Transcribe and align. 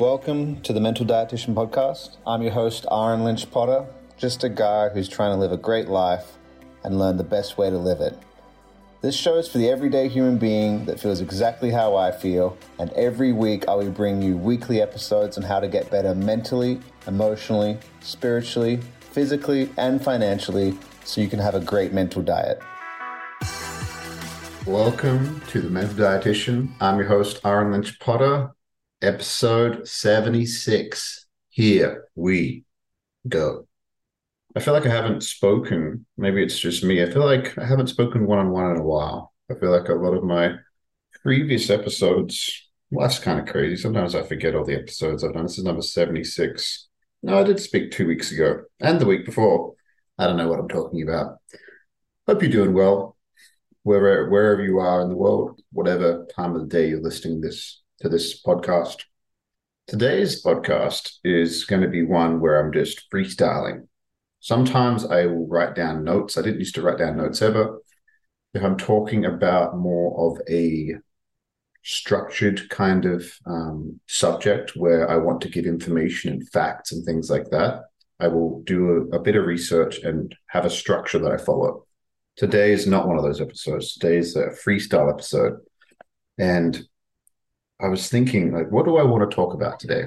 Welcome 0.00 0.62
to 0.62 0.72
the 0.72 0.80
Mental 0.80 1.04
Dietitian 1.04 1.52
Podcast. 1.52 2.16
I'm 2.26 2.40
your 2.40 2.52
host, 2.52 2.86
Ahren 2.90 3.24
Lynch 3.24 3.50
Potter, 3.50 3.84
just 4.16 4.42
a 4.42 4.48
guy 4.48 4.88
who's 4.88 5.06
trying 5.06 5.36
to 5.36 5.38
live 5.38 5.52
a 5.52 5.58
great 5.58 5.86
life 5.86 6.38
and 6.82 6.98
learn 6.98 7.18
the 7.18 7.24
best 7.24 7.58
way 7.58 7.68
to 7.68 7.76
live 7.76 8.00
it. 8.00 8.18
This 9.02 9.14
show 9.14 9.36
is 9.36 9.48
for 9.48 9.58
the 9.58 9.68
everyday 9.68 10.08
human 10.08 10.38
being 10.38 10.86
that 10.86 10.98
feels 10.98 11.20
exactly 11.20 11.70
how 11.70 11.94
I 11.94 12.10
feel, 12.10 12.56
and 12.78 12.90
every 12.94 13.32
week 13.32 13.68
I 13.68 13.74
will 13.74 13.90
bring 13.90 14.22
you 14.22 14.34
weekly 14.38 14.80
episodes 14.80 15.36
on 15.36 15.44
how 15.44 15.60
to 15.60 15.68
get 15.68 15.90
better 15.90 16.14
mentally, 16.14 16.80
emotionally, 17.06 17.76
spiritually, 18.00 18.80
physically, 19.10 19.68
and 19.76 20.02
financially 20.02 20.74
so 21.04 21.20
you 21.20 21.28
can 21.28 21.38
have 21.38 21.54
a 21.54 21.60
great 21.60 21.92
mental 21.92 22.22
diet. 22.22 22.62
Welcome 24.66 25.42
to 25.48 25.60
the 25.60 25.68
Mental 25.68 25.96
Dietitian. 25.96 26.70
I'm 26.80 26.96
your 26.96 27.08
host, 27.08 27.42
Ahren 27.42 27.72
Lynch 27.72 28.00
Potter, 28.00 28.54
episode 29.02 29.86
76. 29.86 31.26
Here 31.50 32.04
we 32.14 32.64
go. 33.28 33.66
I 34.54 34.60
feel 34.60 34.74
like 34.74 34.86
I 34.86 34.90
haven't 34.90 35.22
spoken, 35.22 36.06
maybe 36.16 36.42
it's 36.42 36.58
just 36.58 36.84
me. 36.84 37.02
I 37.02 37.10
feel 37.10 37.24
like 37.24 37.58
I 37.58 37.66
haven't 37.66 37.88
spoken 37.88 38.26
one 38.26 38.38
on 38.38 38.50
one 38.50 38.70
in 38.70 38.76
a 38.76 38.82
while. 38.82 39.32
I 39.50 39.54
feel 39.54 39.70
like 39.70 39.88
a 39.88 39.94
lot 39.94 40.14
of 40.14 40.22
my 40.22 40.54
previous 41.22 41.68
episodes, 41.68 42.68
well, 42.90 43.06
that's 43.06 43.18
kind 43.18 43.40
of 43.40 43.46
crazy. 43.46 43.76
Sometimes 43.76 44.14
I 44.14 44.22
forget 44.22 44.54
all 44.54 44.64
the 44.64 44.78
episodes 44.78 45.24
I've 45.24 45.32
done. 45.32 45.44
This 45.44 45.58
is 45.58 45.64
number 45.64 45.82
76. 45.82 46.88
No, 47.24 47.40
I 47.40 47.42
did 47.42 47.58
speak 47.58 47.90
two 47.90 48.06
weeks 48.06 48.30
ago 48.30 48.62
and 48.80 49.00
the 49.00 49.06
week 49.06 49.24
before. 49.24 49.74
I 50.16 50.26
don't 50.26 50.36
know 50.36 50.48
what 50.48 50.60
I'm 50.60 50.68
talking 50.68 51.02
about. 51.02 51.38
Hope 52.28 52.42
you're 52.42 52.52
doing 52.52 52.72
well, 52.72 53.16
wherever 53.82 54.30
wherever 54.30 54.62
you 54.62 54.78
are 54.78 55.00
in 55.00 55.08
the 55.08 55.16
world, 55.16 55.60
whatever 55.72 56.24
time 56.36 56.54
of 56.54 56.60
the 56.60 56.68
day 56.68 56.88
you're 56.88 57.02
listening 57.02 57.40
this 57.40 57.82
to 58.02 58.08
this 58.08 58.42
podcast. 58.42 59.04
Today's 59.86 60.42
podcast 60.42 61.18
is 61.22 61.64
going 61.64 61.82
to 61.82 61.88
be 61.88 62.02
one 62.02 62.40
where 62.40 62.58
I'm 62.58 62.72
just 62.72 63.08
freestyling. 63.12 63.86
Sometimes 64.40 65.04
I 65.04 65.26
will 65.26 65.46
write 65.46 65.76
down 65.76 66.02
notes. 66.02 66.36
I 66.36 66.42
didn't 66.42 66.58
used 66.58 66.74
to 66.74 66.82
write 66.82 66.98
down 66.98 67.16
notes 67.16 67.40
ever. 67.42 67.80
If 68.54 68.64
I'm 68.64 68.76
talking 68.76 69.24
about 69.24 69.78
more 69.78 70.32
of 70.32 70.40
a 70.50 70.96
structured 71.84 72.68
kind 72.70 73.04
of 73.04 73.24
um, 73.46 74.00
subject 74.08 74.72
where 74.74 75.08
I 75.08 75.16
want 75.16 75.40
to 75.42 75.48
give 75.48 75.66
information 75.66 76.32
and 76.32 76.48
facts 76.48 76.90
and 76.90 77.04
things 77.04 77.30
like 77.30 77.50
that, 77.50 77.82
I 78.18 78.26
will 78.26 78.64
do 78.64 79.08
a, 79.12 79.18
a 79.18 79.20
bit 79.20 79.36
of 79.36 79.46
research 79.46 80.00
and 80.00 80.34
have 80.48 80.64
a 80.64 80.70
structure 80.70 81.20
that 81.20 81.30
I 81.30 81.36
follow. 81.36 81.86
Today 82.36 82.72
is 82.72 82.88
not 82.88 83.06
one 83.06 83.16
of 83.16 83.22
those 83.22 83.40
episodes. 83.40 83.94
Today 83.94 84.16
is 84.16 84.34
a 84.34 84.48
freestyle 84.48 85.08
episode. 85.08 85.60
And 86.36 86.82
I 87.82 87.88
was 87.88 88.08
thinking, 88.08 88.52
like, 88.52 88.70
what 88.70 88.84
do 88.84 88.96
I 88.96 89.02
want 89.02 89.28
to 89.28 89.34
talk 89.34 89.54
about 89.54 89.80
today? 89.80 90.04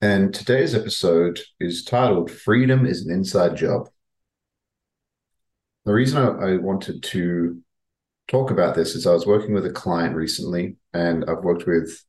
And 0.00 0.32
today's 0.32 0.72
episode 0.72 1.40
is 1.58 1.84
titled 1.84 2.30
Freedom 2.30 2.86
is 2.86 3.04
an 3.04 3.12
Inside 3.12 3.56
Job. 3.56 3.88
The 5.84 5.92
reason 5.92 6.22
I, 6.22 6.52
I, 6.52 6.56
wanted 6.58 7.02
to 7.02 7.60
talk 8.28 8.52
about 8.52 8.76
this 8.76 8.94
is 8.94 9.04
I 9.04 9.12
was 9.12 9.26
working 9.26 9.52
with 9.52 9.66
a 9.66 9.72
client 9.72 10.14
recently, 10.14 10.76
and 10.94 11.24
I've 11.28 11.42
worked 11.42 11.66
with 11.66 12.04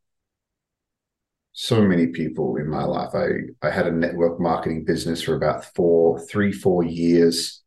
so 1.54 1.82
many 1.82 2.08
people 2.08 2.58
in 2.58 2.70
my 2.70 2.84
life. 2.84 3.16
I, 3.16 3.66
I 3.66 3.72
had 3.72 3.88
a 3.88 3.92
network 3.92 4.40
marketing 4.40 4.86
business 4.86 5.24
for 5.24 5.34
about 5.34 5.66
four, 5.74 6.20
three, 6.28 6.52
four 6.52 6.84
years, 6.84 7.64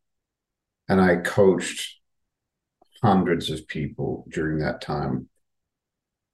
and 0.87 1.01
I 1.01 1.17
coached 1.17 1.99
hundreds 3.03 3.49
of 3.49 3.67
people 3.67 4.25
during 4.29 4.59
that 4.59 4.79
time. 4.79 5.27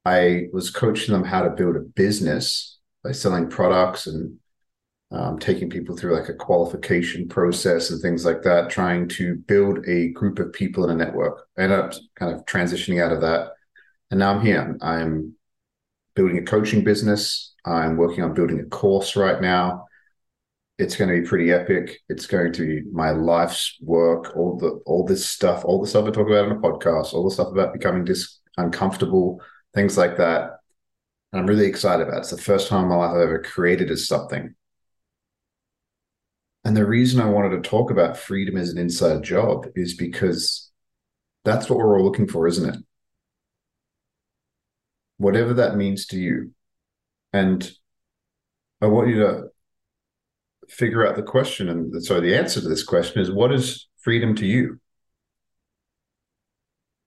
I 0.06 0.48
was 0.52 0.70
coaching 0.70 1.14
them 1.14 1.24
how 1.24 1.44
to 1.44 1.50
build 1.50 1.76
a 1.76 1.80
business 1.80 2.80
by 3.04 3.12
selling 3.12 3.50
products 3.50 4.08
and 4.08 4.38
um, 5.12 5.38
taking 5.38 5.70
people 5.70 5.96
through 5.96 6.18
like 6.18 6.30
a 6.30 6.34
qualification 6.34 7.28
process 7.28 7.92
and 7.92 8.02
things 8.02 8.26
like 8.26 8.42
that, 8.42 8.70
trying 8.70 9.08
to 9.10 9.36
build 9.36 9.88
a 9.88 10.10
group 10.10 10.40
of 10.40 10.52
people 10.54 10.84
in 10.84 10.90
a 10.90 10.96
network. 10.96 11.46
I 11.58 11.64
ended 11.64 11.80
up 11.80 11.94
kind 12.16 12.34
of 12.34 12.46
transitioning 12.46 13.04
out 13.04 13.12
of 13.12 13.22
that. 13.22 13.52
And 14.10 14.20
now 14.20 14.34
I'm 14.34 14.42
here. 14.42 14.76
I'm 14.82 15.36
building 16.16 16.40
a 16.40 16.44
coaching 16.44 16.84
business. 16.84 17.54
I'm 17.66 17.96
working 17.96 18.24
on 18.24 18.34
building 18.34 18.60
a 18.60 18.66
course 18.66 19.16
right 19.16 19.40
now. 19.40 19.86
It's 20.80 20.96
going 20.96 21.10
to 21.10 21.22
be 21.22 21.28
pretty 21.28 21.52
epic. 21.52 22.00
It's 22.10 22.26
going 22.26 22.52
to 22.54 22.66
be 22.66 22.90
my 22.92 23.12
life's 23.12 23.78
work, 23.82 24.36
all 24.36 24.58
the 24.58 24.82
all 24.86 25.06
this 25.06 25.30
stuff, 25.30 25.64
all 25.64 25.80
the 25.80 25.88
stuff 25.88 26.08
I 26.08 26.12
talk 26.12 26.28
about 26.28 26.46
on 26.46 26.52
a 26.52 26.60
podcast, 26.60 27.14
all 27.14 27.24
the 27.24 27.34
stuff 27.34 27.50
about 27.50 27.74
becoming 27.74 28.04
dis 28.04 28.40
uncomfortable, 28.58 29.40
things 29.74 29.98
like 29.98 30.18
that 30.18 30.60
and 31.34 31.42
I'm 31.42 31.48
really 31.48 31.66
excited 31.66 32.08
about 32.08 32.18
it. 32.18 32.20
It's 32.20 32.30
the 32.30 32.38
first 32.38 32.68
time 32.68 32.84
in 32.84 32.90
my 32.90 32.96
life 32.96 33.16
I've 33.16 33.22
ever 33.22 33.40
created 33.40 33.90
as 33.90 34.08
something. 34.08 34.54
And 36.64 36.78
the 36.78 36.86
reason 36.86 37.20
I 37.20 37.26
wanted 37.26 37.62
to 37.62 37.68
talk 37.70 37.90
about 37.90 38.18
freedom 38.18 38.56
as 38.56 38.70
an 38.70 38.78
inside 38.78 39.24
job 39.24 39.66
is 39.76 39.96
because 39.96 40.72
that's 41.44 41.70
what 41.70 41.80
we're 41.80 41.98
all 41.98 42.06
looking 42.06 42.28
for, 42.28 42.48
isn't 42.48 42.76
it? 42.76 42.80
Whatever 45.18 45.56
that 45.56 45.76
means 45.76 46.06
to 46.08 46.20
you. 46.20 46.52
And 47.34 47.68
I 48.80 48.86
want 48.86 49.10
you 49.10 49.16
to 49.22 49.44
figure 50.70 51.06
out 51.06 51.16
the 51.16 51.24
question. 51.24 51.68
And 51.68 52.06
so 52.06 52.22
the 52.22 52.38
answer 52.38 52.62
to 52.62 52.70
this 52.70 52.84
question 52.84 53.24
is 53.24 53.32
what 53.32 53.52
is 53.52 53.88
freedom 54.02 54.36
to 54.36 54.46
you? 54.46 54.80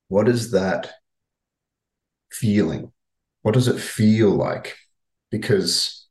What 0.08 0.28
is 0.28 0.50
that 0.50 0.94
feeling? 2.40 2.92
what 3.46 3.54
does 3.54 3.68
it 3.68 3.78
feel 3.78 4.30
like? 4.30 4.74
Because 5.30 6.08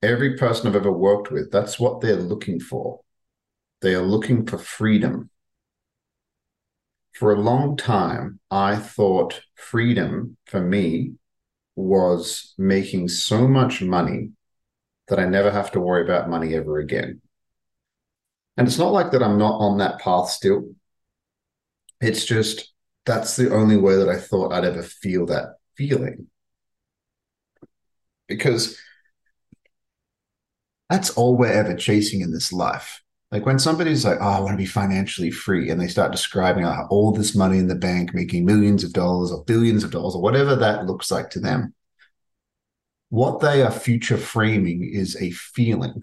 every 0.00 0.36
person 0.36 0.68
I've 0.68 0.76
ever 0.76 0.92
worked 0.92 1.32
with, 1.32 1.50
that's 1.50 1.80
what 1.80 2.00
they're 2.00 2.14
looking 2.14 2.60
for. 2.60 3.00
They 3.80 3.96
are 3.96 4.02
looking 4.02 4.46
for 4.46 4.58
freedom. 4.58 5.30
For 7.14 7.32
a 7.32 7.40
long 7.40 7.76
time, 7.76 8.38
I 8.48 8.76
thought 8.76 9.40
freedom 9.56 10.36
for 10.46 10.60
me 10.60 11.14
was 11.74 12.54
making 12.56 13.08
so 13.08 13.48
much 13.48 13.82
money 13.82 14.30
that 15.08 15.18
I 15.18 15.24
never 15.24 15.50
have 15.50 15.72
to 15.72 15.80
worry 15.80 16.04
about 16.04 16.30
money 16.30 16.54
ever 16.54 16.78
again. 16.78 17.20
And 18.56 18.68
it's 18.68 18.78
not 18.78 18.92
like 18.92 19.10
that 19.10 19.24
I'm 19.24 19.36
not 19.36 19.58
on 19.58 19.78
that 19.78 19.98
path 19.98 20.30
still. 20.30 20.76
It's 22.00 22.24
just 22.24 22.72
that's 23.08 23.34
the 23.36 23.52
only 23.52 23.76
way 23.76 23.96
that 23.96 24.08
I 24.08 24.18
thought 24.18 24.52
I'd 24.52 24.64
ever 24.64 24.82
feel 24.82 25.26
that 25.26 25.56
feeling. 25.76 26.28
Because 28.28 28.78
that's 30.90 31.10
all 31.10 31.36
we're 31.36 31.52
ever 31.52 31.74
chasing 31.74 32.20
in 32.20 32.32
this 32.32 32.52
life. 32.52 33.02
Like 33.32 33.46
when 33.46 33.58
somebody's 33.58 34.04
like, 34.04 34.18
oh, 34.20 34.28
I 34.28 34.40
want 34.40 34.52
to 34.52 34.56
be 34.56 34.66
financially 34.66 35.30
free, 35.30 35.70
and 35.70 35.80
they 35.80 35.88
start 35.88 36.12
describing 36.12 36.64
all 36.64 37.12
this 37.12 37.34
money 37.34 37.58
in 37.58 37.68
the 37.68 37.74
bank, 37.74 38.14
making 38.14 38.44
millions 38.44 38.84
of 38.84 38.92
dollars 38.92 39.32
or 39.32 39.44
billions 39.44 39.84
of 39.84 39.90
dollars 39.90 40.14
or 40.14 40.22
whatever 40.22 40.54
that 40.56 40.86
looks 40.86 41.10
like 41.10 41.30
to 41.30 41.40
them, 41.40 41.74
what 43.10 43.40
they 43.40 43.62
are 43.62 43.70
future 43.70 44.18
framing 44.18 44.82
is 44.84 45.16
a 45.16 45.30
feeling. 45.30 46.02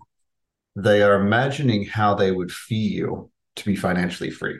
They 0.76 1.04
are 1.04 1.22
imagining 1.22 1.86
how 1.86 2.16
they 2.16 2.32
would 2.32 2.52
feel 2.52 3.32
to 3.58 3.66
be 3.66 3.76
financially 3.76 4.32
free. 4.32 4.60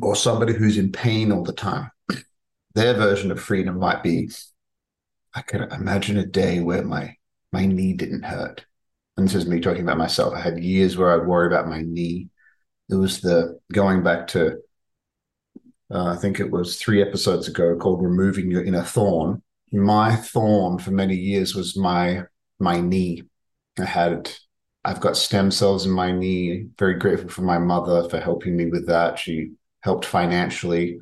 Or 0.00 0.16
somebody 0.16 0.54
who's 0.54 0.76
in 0.76 0.92
pain 0.92 1.30
all 1.30 1.44
the 1.44 1.52
time 1.52 1.90
their 2.74 2.94
version 2.94 3.30
of 3.30 3.40
freedom 3.40 3.78
might 3.78 4.02
be 4.02 4.30
I 5.34 5.42
can 5.42 5.62
imagine 5.72 6.16
a 6.18 6.26
day 6.26 6.60
where 6.60 6.84
my 6.84 7.16
my 7.52 7.66
knee 7.66 7.92
didn't 7.92 8.24
hurt. 8.24 8.66
And 9.16 9.26
this 9.26 9.34
is 9.34 9.46
me 9.46 9.60
talking 9.60 9.82
about 9.82 9.98
myself. 9.98 10.34
I 10.34 10.40
had 10.40 10.62
years 10.62 10.96
where 10.96 11.12
I'd 11.12 11.26
worry 11.26 11.46
about 11.46 11.68
my 11.68 11.82
knee. 11.82 12.28
It 12.90 12.96
was 12.96 13.20
the 13.20 13.58
going 13.72 14.02
back 14.02 14.26
to 14.28 14.58
uh, 15.92 16.06
I 16.06 16.16
think 16.16 16.40
it 16.40 16.50
was 16.50 16.76
three 16.76 17.00
episodes 17.02 17.48
ago 17.48 17.76
called 17.76 18.02
removing 18.02 18.50
your 18.50 18.64
inner 18.64 18.82
thorn. 18.82 19.42
My 19.72 20.14
thorn 20.16 20.78
for 20.78 20.90
many 20.90 21.16
years 21.16 21.54
was 21.54 21.76
my 21.76 22.22
my 22.58 22.80
knee. 22.80 23.24
I 23.78 23.84
had 23.84 24.30
I've 24.84 25.00
got 25.00 25.16
stem 25.16 25.50
cells 25.50 25.86
in 25.86 25.92
my 25.92 26.12
knee. 26.12 26.66
Very 26.78 26.94
grateful 26.94 27.28
for 27.28 27.42
my 27.42 27.58
mother 27.58 28.08
for 28.08 28.20
helping 28.20 28.56
me 28.56 28.66
with 28.66 28.86
that. 28.88 29.18
She 29.18 29.52
helped 29.84 30.06
financially 30.06 30.98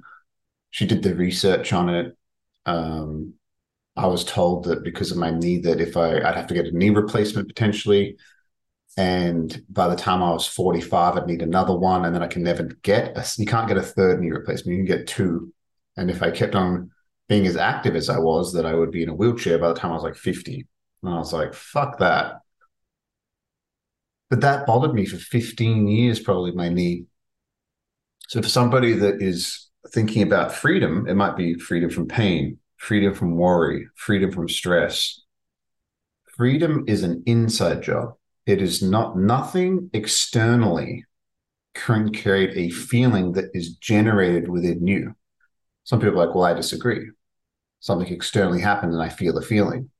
she 0.72 0.86
did 0.86 1.02
the 1.02 1.14
research 1.14 1.72
on 1.72 1.88
it. 1.90 2.16
Um, 2.66 3.34
I 3.96 4.06
was 4.06 4.24
told 4.24 4.64
that 4.64 4.82
because 4.82 5.10
of 5.12 5.18
my 5.18 5.30
knee, 5.30 5.58
that 5.60 5.80
if 5.80 5.96
I 5.96 6.16
I'd 6.16 6.34
have 6.34 6.46
to 6.48 6.54
get 6.54 6.66
a 6.66 6.76
knee 6.76 6.90
replacement 6.90 7.46
potentially, 7.46 8.16
and 8.96 9.62
by 9.68 9.88
the 9.88 9.96
time 9.96 10.22
I 10.22 10.30
was 10.32 10.46
45, 10.46 11.16
I'd 11.16 11.26
need 11.26 11.42
another 11.42 11.76
one, 11.76 12.04
and 12.04 12.14
then 12.14 12.22
I 12.22 12.26
can 12.26 12.42
never 12.42 12.64
get 12.82 13.16
a, 13.16 13.24
you 13.38 13.46
can't 13.46 13.68
get 13.68 13.76
a 13.76 13.82
third 13.82 14.20
knee 14.20 14.30
replacement. 14.30 14.76
You 14.78 14.84
can 14.84 14.98
get 14.98 15.06
two, 15.06 15.52
and 15.96 16.10
if 16.10 16.22
I 16.22 16.30
kept 16.30 16.54
on 16.54 16.90
being 17.28 17.46
as 17.46 17.56
active 17.56 17.96
as 17.96 18.08
I 18.08 18.18
was, 18.18 18.52
that 18.54 18.66
I 18.66 18.74
would 18.74 18.90
be 18.90 19.02
in 19.02 19.10
a 19.10 19.14
wheelchair 19.14 19.58
by 19.58 19.68
the 19.68 19.74
time 19.74 19.92
I 19.92 19.94
was 19.94 20.02
like 20.02 20.16
50. 20.16 20.66
And 21.02 21.12
I 21.12 21.18
was 21.18 21.32
like, 21.32 21.54
fuck 21.54 21.98
that. 21.98 22.40
But 24.30 24.40
that 24.40 24.66
bothered 24.66 24.94
me 24.94 25.04
for 25.06 25.16
15 25.16 25.86
years, 25.88 26.18
probably 26.18 26.52
my 26.52 26.68
knee. 26.68 27.06
So 28.32 28.40
for 28.40 28.48
somebody 28.48 28.94
that 28.94 29.20
is 29.20 29.68
thinking 29.90 30.22
about 30.22 30.54
freedom, 30.54 31.06
it 31.06 31.16
might 31.16 31.36
be 31.36 31.52
freedom 31.58 31.90
from 31.90 32.08
pain, 32.08 32.56
freedom 32.78 33.12
from 33.12 33.36
worry, 33.36 33.88
freedom 33.94 34.32
from 34.32 34.48
stress. 34.48 35.20
Freedom 36.34 36.82
is 36.88 37.02
an 37.02 37.22
inside 37.26 37.82
job. 37.82 38.14
It 38.46 38.62
is 38.62 38.82
not 38.82 39.18
nothing 39.18 39.90
externally 39.92 41.04
can 41.74 42.10
create 42.10 42.56
a 42.56 42.70
feeling 42.70 43.32
that 43.32 43.50
is 43.52 43.76
generated 43.76 44.48
within 44.48 44.86
you. 44.86 45.14
Some 45.84 46.00
people 46.00 46.18
are 46.18 46.24
like, 46.24 46.34
well, 46.34 46.44
I 46.44 46.54
disagree. 46.54 47.10
Something 47.80 48.10
externally 48.10 48.62
happened 48.62 48.94
and 48.94 49.02
I 49.02 49.10
feel 49.10 49.34
the 49.34 49.42
feeling. 49.42 49.90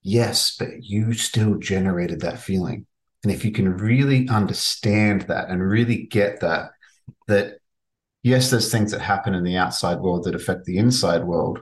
Yes, 0.00 0.54
but 0.56 0.84
you 0.84 1.12
still 1.12 1.56
generated 1.56 2.20
that 2.20 2.38
feeling. 2.38 2.86
And 3.24 3.32
if 3.32 3.44
you 3.44 3.50
can 3.50 3.76
really 3.78 4.28
understand 4.28 5.22
that 5.22 5.48
and 5.48 5.60
really 5.60 6.04
get 6.04 6.38
that, 6.38 6.70
that 7.32 7.58
yes, 8.22 8.50
there's 8.50 8.70
things 8.70 8.92
that 8.92 9.00
happen 9.00 9.34
in 9.34 9.44
the 9.44 9.56
outside 9.56 10.00
world 10.00 10.24
that 10.24 10.34
affect 10.34 10.64
the 10.64 10.78
inside 10.78 11.24
world, 11.24 11.60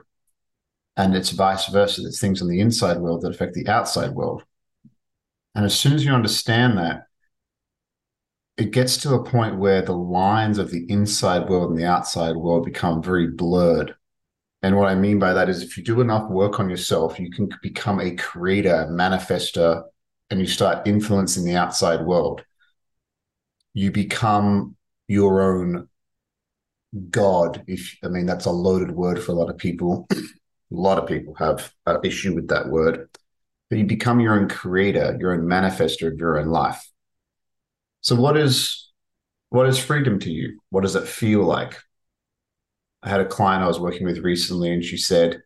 and 0.97 1.15
it's 1.15 1.31
vice 1.31 1.67
versa. 1.67 2.01
There's 2.01 2.19
things 2.19 2.41
in 2.41 2.47
the 2.47 2.59
inside 2.59 2.97
world 2.97 3.21
that 3.21 3.31
affect 3.31 3.53
the 3.53 3.67
outside 3.67 4.11
world. 4.11 4.43
And 5.55 5.65
as 5.65 5.77
soon 5.77 5.93
as 5.93 6.05
you 6.05 6.11
understand 6.11 6.77
that, 6.77 7.07
it 8.57 8.71
gets 8.71 8.97
to 8.97 9.15
a 9.15 9.23
point 9.23 9.57
where 9.57 9.81
the 9.81 9.95
lines 9.95 10.57
of 10.57 10.71
the 10.71 10.85
inside 10.89 11.49
world 11.49 11.71
and 11.71 11.79
the 11.79 11.87
outside 11.87 12.35
world 12.35 12.65
become 12.65 13.01
very 13.01 13.27
blurred. 13.27 13.95
And 14.61 14.77
what 14.77 14.87
I 14.87 14.95
mean 14.95 15.17
by 15.17 15.33
that 15.33 15.49
is 15.49 15.63
if 15.63 15.77
you 15.77 15.83
do 15.83 16.01
enough 16.01 16.29
work 16.29 16.59
on 16.59 16.69
yourself, 16.69 17.19
you 17.19 17.31
can 17.31 17.49
become 17.63 17.99
a 17.99 18.15
creator, 18.15 18.87
manifester, 18.91 19.83
and 20.29 20.39
you 20.39 20.45
start 20.45 20.87
influencing 20.87 21.43
the 21.43 21.55
outside 21.55 22.05
world. 22.05 22.45
You 23.73 23.91
become 23.91 24.75
your 25.11 25.41
own 25.41 25.87
God. 27.09 27.63
If 27.67 27.97
I 28.03 28.07
mean 28.07 28.25
that's 28.25 28.45
a 28.45 28.51
loaded 28.51 28.91
word 28.91 29.21
for 29.21 29.31
a 29.31 29.35
lot 29.35 29.49
of 29.49 29.57
people. 29.57 30.07
a 30.11 30.15
lot 30.69 30.97
of 30.97 31.07
people 31.07 31.33
have 31.35 31.73
an 31.85 31.99
issue 32.03 32.33
with 32.33 32.47
that 32.47 32.69
word. 32.69 33.09
But 33.69 33.79
you 33.79 33.85
become 33.85 34.19
your 34.19 34.39
own 34.39 34.49
creator, 34.49 35.17
your 35.19 35.33
own 35.33 35.41
manifester 35.41 36.11
of 36.11 36.19
your 36.19 36.39
own 36.39 36.47
life. 36.47 36.89
So 38.01 38.15
what 38.15 38.37
is 38.37 38.89
what 39.49 39.67
is 39.67 39.77
freedom 39.77 40.19
to 40.19 40.31
you? 40.31 40.59
What 40.69 40.81
does 40.81 40.95
it 40.95 41.07
feel 41.07 41.43
like? 41.43 41.77
I 43.03 43.09
had 43.09 43.21
a 43.21 43.25
client 43.25 43.63
I 43.63 43.67
was 43.67 43.79
working 43.79 44.05
with 44.05 44.19
recently, 44.19 44.71
and 44.71 44.83
she 44.83 44.97
said 44.97 45.41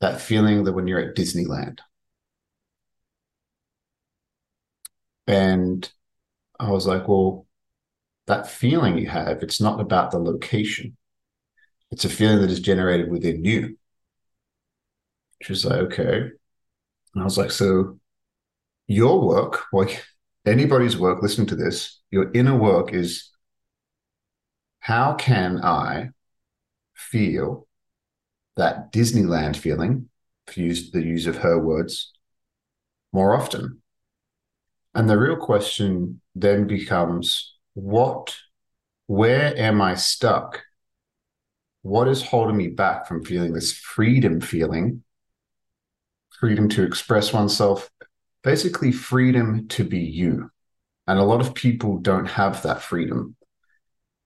that 0.00 0.20
feeling 0.20 0.64
that 0.64 0.72
when 0.72 0.86
you're 0.86 1.00
at 1.00 1.16
Disneyland. 1.16 1.80
And 5.26 5.90
I 6.58 6.70
was 6.70 6.86
like, 6.86 7.08
well, 7.08 7.46
that 8.30 8.48
feeling 8.48 8.96
you 8.96 9.08
have, 9.08 9.42
it's 9.42 9.60
not 9.60 9.80
about 9.80 10.12
the 10.12 10.18
location. 10.18 10.96
It's 11.90 12.04
a 12.04 12.08
feeling 12.08 12.40
that 12.40 12.50
is 12.50 12.60
generated 12.60 13.10
within 13.10 13.44
you. 13.44 13.76
She 15.42 15.52
was 15.52 15.64
like, 15.64 15.80
okay. 15.80 16.30
And 17.14 17.22
I 17.22 17.24
was 17.24 17.36
like, 17.36 17.50
so 17.50 17.98
your 18.86 19.26
work, 19.26 19.64
like 19.72 20.04
anybody's 20.46 20.96
work, 20.96 21.22
listen 21.22 21.44
to 21.46 21.56
this, 21.56 22.00
your 22.12 22.30
inner 22.32 22.56
work 22.56 22.94
is 22.94 23.30
how 24.78 25.14
can 25.14 25.60
I 25.64 26.10
feel 26.94 27.66
that 28.56 28.92
Disneyland 28.92 29.56
feeling, 29.56 30.08
to 30.48 30.62
use 30.62 30.92
the 30.92 31.02
use 31.02 31.26
of 31.26 31.38
her 31.38 31.58
words, 31.58 32.12
more 33.12 33.34
often? 33.34 33.82
And 34.94 35.10
the 35.10 35.18
real 35.18 35.36
question 35.36 36.20
then 36.36 36.68
becomes 36.68 37.56
what, 37.74 38.36
where 39.06 39.56
am 39.56 39.80
I 39.80 39.94
stuck? 39.94 40.62
What 41.82 42.08
is 42.08 42.22
holding 42.22 42.56
me 42.56 42.68
back 42.68 43.06
from 43.06 43.24
feeling 43.24 43.52
this 43.52 43.72
freedom 43.72 44.40
feeling? 44.40 45.02
Freedom 46.38 46.68
to 46.70 46.82
express 46.82 47.32
oneself, 47.32 47.90
basically, 48.42 48.92
freedom 48.92 49.68
to 49.68 49.84
be 49.84 50.00
you. 50.00 50.50
And 51.06 51.18
a 51.18 51.24
lot 51.24 51.40
of 51.40 51.54
people 51.54 51.98
don't 51.98 52.26
have 52.26 52.62
that 52.62 52.82
freedom 52.82 53.36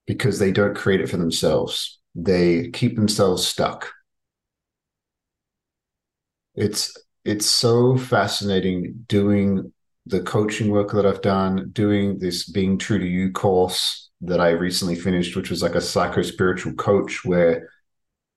because 0.05 0.39
they 0.39 0.51
don't 0.51 0.75
create 0.75 1.01
it 1.01 1.09
for 1.09 1.17
themselves. 1.17 1.99
They 2.13 2.69
keep 2.69 2.95
themselves 2.95 3.45
stuck. 3.45 3.91
It's 6.55 6.97
it's 7.25 7.45
so 7.45 7.97
fascinating 7.97 9.05
doing 9.07 9.73
the 10.05 10.21
coaching 10.21 10.69
work 10.69 10.91
that 10.91 11.05
I've 11.05 11.21
done, 11.21 11.69
doing 11.71 12.19
this 12.19 12.47
Being 12.49 12.77
True 12.77 12.99
to 12.99 13.05
You 13.05 13.31
course 13.31 14.09
that 14.21 14.39
I 14.39 14.49
recently 14.49 14.95
finished, 14.95 15.35
which 15.35 15.49
was 15.49 15.61
like 15.61 15.75
a 15.75 15.81
psycho 15.81 16.21
spiritual 16.21 16.73
coach 16.73 17.25
where 17.25 17.69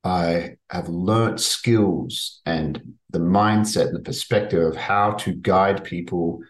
I 0.05 0.57
have 0.71 0.89
learnt 0.89 1.41
skills 1.41 2.41
and 2.47 2.95
the 3.11 3.19
mindset 3.19 3.89
and 3.89 3.97
the 3.97 4.01
perspective 4.03 4.63
of 4.63 4.77
how 4.77 5.13
to 5.13 5.35
guide 5.35 5.85
people 5.85 6.41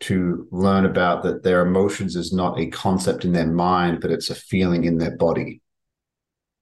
to 0.00 0.48
learn 0.50 0.86
about 0.86 1.22
that 1.22 1.42
their 1.42 1.60
emotions 1.64 2.16
is 2.16 2.32
not 2.32 2.58
a 2.58 2.66
concept 2.66 3.24
in 3.24 3.32
their 3.32 3.46
mind, 3.46 4.00
but 4.00 4.10
it's 4.10 4.30
a 4.30 4.34
feeling 4.34 4.84
in 4.84 4.98
their 4.98 5.16
body. 5.16 5.60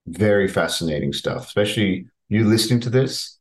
Very 0.07 0.49
fascinating 0.49 1.13
stuff, 1.13 1.47
especially 1.47 2.07
you 2.29 2.45
listening 2.45 2.81
to 2.81 2.91
this. 2.91 3.39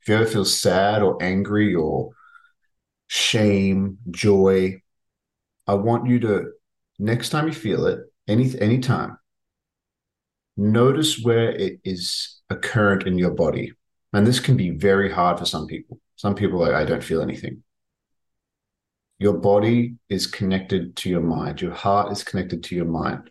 If 0.00 0.08
you 0.08 0.14
ever 0.14 0.26
feel 0.26 0.44
sad 0.44 1.02
or 1.02 1.22
angry 1.22 1.74
or 1.74 2.10
shame, 3.08 3.98
joy. 4.10 4.80
I 5.66 5.74
want 5.74 6.08
you 6.08 6.20
to 6.20 6.52
next 6.98 7.30
time 7.30 7.46
you 7.46 7.52
feel 7.52 7.86
it, 7.86 8.00
any 8.26 8.58
anytime, 8.60 9.18
notice 10.56 11.20
where 11.20 11.50
it 11.50 11.80
is 11.84 12.40
occurrent 12.50 13.06
in 13.06 13.18
your 13.18 13.32
body. 13.32 13.72
And 14.12 14.26
this 14.26 14.40
can 14.40 14.56
be 14.56 14.70
very 14.70 15.10
hard 15.10 15.38
for 15.38 15.44
some 15.44 15.66
people. 15.66 16.00
Some 16.16 16.34
people 16.34 16.60
like, 16.60 16.72
I 16.72 16.84
don't 16.84 17.04
feel 17.04 17.20
anything. 17.20 17.62
Your 19.18 19.34
body 19.34 19.96
is 20.08 20.26
connected 20.26 20.96
to 20.96 21.10
your 21.10 21.20
mind. 21.20 21.60
Your 21.60 21.74
heart 21.74 22.12
is 22.12 22.22
connected 22.22 22.62
to 22.64 22.76
your 22.76 22.86
mind. 22.86 23.30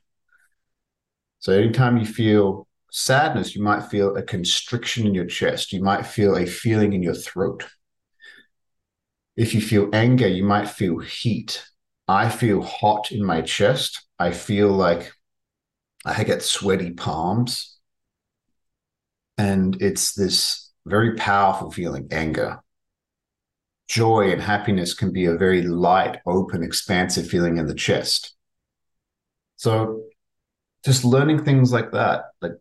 So 1.39 1.53
anytime 1.53 1.97
you 1.97 2.05
feel 2.05 2.67
sadness, 2.91 3.55
you 3.55 3.63
might 3.63 3.83
feel 3.83 4.15
a 4.15 4.23
constriction 4.23 5.07
in 5.07 5.13
your 5.13 5.25
chest. 5.25 5.71
You 5.71 5.81
might 5.81 6.05
feel 6.05 6.35
a 6.35 6.45
feeling 6.45 6.93
in 6.93 7.03
your 7.03 7.13
throat. 7.13 7.65
If 9.37 9.53
you 9.53 9.61
feel 9.61 9.89
anger, 9.93 10.27
you 10.27 10.43
might 10.43 10.67
feel 10.67 10.97
heat. 10.97 11.63
I 12.07 12.29
feel 12.29 12.63
hot 12.63 13.11
in 13.11 13.23
my 13.23 13.41
chest. 13.41 14.03
I 14.17 14.31
feel 14.31 14.69
like 14.69 15.13
I 16.03 16.23
get 16.23 16.41
sweaty 16.41 16.91
palms. 16.91 17.77
And 19.37 19.79
it's 19.79 20.15
this 20.15 20.71
very 20.87 21.15
powerful 21.15 21.71
feeling, 21.71 22.07
anger. 22.09 22.59
Joy 23.87 24.31
and 24.31 24.41
happiness 24.41 24.95
can 24.95 25.13
be 25.13 25.25
a 25.25 25.37
very 25.37 25.61
light, 25.61 26.17
open, 26.25 26.63
expansive 26.63 27.27
feeling 27.27 27.57
in 27.57 27.67
the 27.67 27.75
chest. 27.75 28.35
So 29.57 30.01
just 30.83 31.05
learning 31.05 31.43
things 31.43 31.71
like 31.71 31.91
that, 31.91 32.25
like 32.41 32.53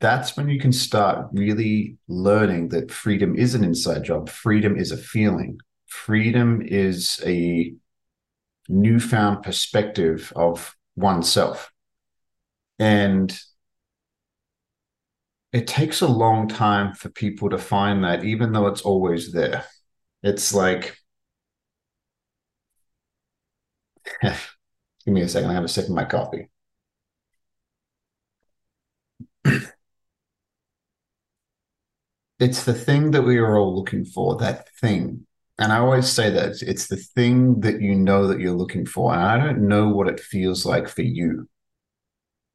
that's 0.00 0.36
when 0.36 0.48
you 0.48 0.58
can 0.58 0.72
start 0.72 1.28
really 1.32 1.98
learning 2.08 2.70
that 2.70 2.90
freedom 2.90 3.36
is 3.36 3.54
an 3.54 3.62
inside 3.62 4.02
job. 4.02 4.28
Freedom 4.28 4.76
is 4.76 4.90
a 4.90 4.96
feeling 4.96 5.60
freedom 5.94 6.60
is 6.60 7.22
a 7.24 7.72
newfound 8.68 9.42
perspective 9.42 10.32
of 10.36 10.76
oneself. 10.96 11.70
And 12.78 13.38
it 15.52 15.66
takes 15.66 16.00
a 16.00 16.08
long 16.08 16.48
time 16.48 16.94
for 16.94 17.08
people 17.10 17.48
to 17.50 17.58
find 17.58 18.02
that, 18.04 18.24
even 18.24 18.52
though 18.52 18.66
it's 18.66 18.82
always 18.82 19.32
there. 19.32 19.64
It's 20.22 20.52
like, 20.52 20.96
give 24.22 24.34
me 25.06 25.22
a 25.22 25.28
second. 25.28 25.50
I 25.50 25.54
have 25.54 25.64
a 25.64 25.68
sip 25.68 25.84
of 25.84 25.90
my 25.90 26.04
coffee. 26.04 26.50
it's 32.38 32.64
the 32.64 32.74
thing 32.74 33.12
that 33.12 33.22
we 33.22 33.38
are 33.38 33.56
all 33.56 33.76
looking 33.76 34.04
for, 34.04 34.36
that 34.38 34.68
thing 34.80 35.26
and 35.58 35.72
I 35.72 35.78
always 35.78 36.10
say 36.10 36.30
that 36.30 36.62
it's 36.62 36.88
the 36.88 36.96
thing 36.96 37.60
that 37.60 37.80
you 37.80 37.94
know 37.94 38.26
that 38.26 38.40
you're 38.40 38.52
looking 38.52 38.86
for. 38.86 39.12
And 39.12 39.22
I 39.22 39.38
don't 39.38 39.68
know 39.68 39.88
what 39.88 40.08
it 40.08 40.18
feels 40.18 40.66
like 40.66 40.88
for 40.88 41.02
you, 41.02 41.48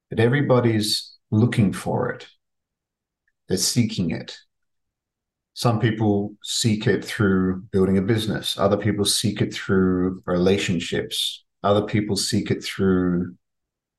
but 0.09 0.19
everybody's 0.19 1.15
looking 1.31 1.71
for 1.71 2.09
it. 2.09 2.27
They're 3.47 3.57
seeking 3.57 4.11
it. 4.11 4.37
Some 5.53 5.79
people 5.79 6.35
seek 6.43 6.87
it 6.87 7.03
through 7.03 7.63
building 7.71 7.97
a 7.97 8.01
business. 8.01 8.57
Other 8.57 8.77
people 8.77 9.05
seek 9.05 9.41
it 9.41 9.53
through 9.53 10.21
relationships. 10.25 11.43
Other 11.63 11.85
people 11.85 12.15
seek 12.15 12.51
it 12.51 12.63
through 12.63 13.35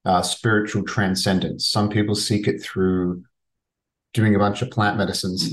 uh, 0.04 0.22
spiritual 0.22 0.84
transcendence. 0.84 1.68
Some 1.68 1.88
people 1.88 2.14
seek 2.14 2.48
it 2.48 2.62
through 2.62 3.24
doing 4.12 4.34
a 4.34 4.38
bunch 4.38 4.62
of 4.62 4.70
plant 4.70 4.98
medicines. 4.98 5.52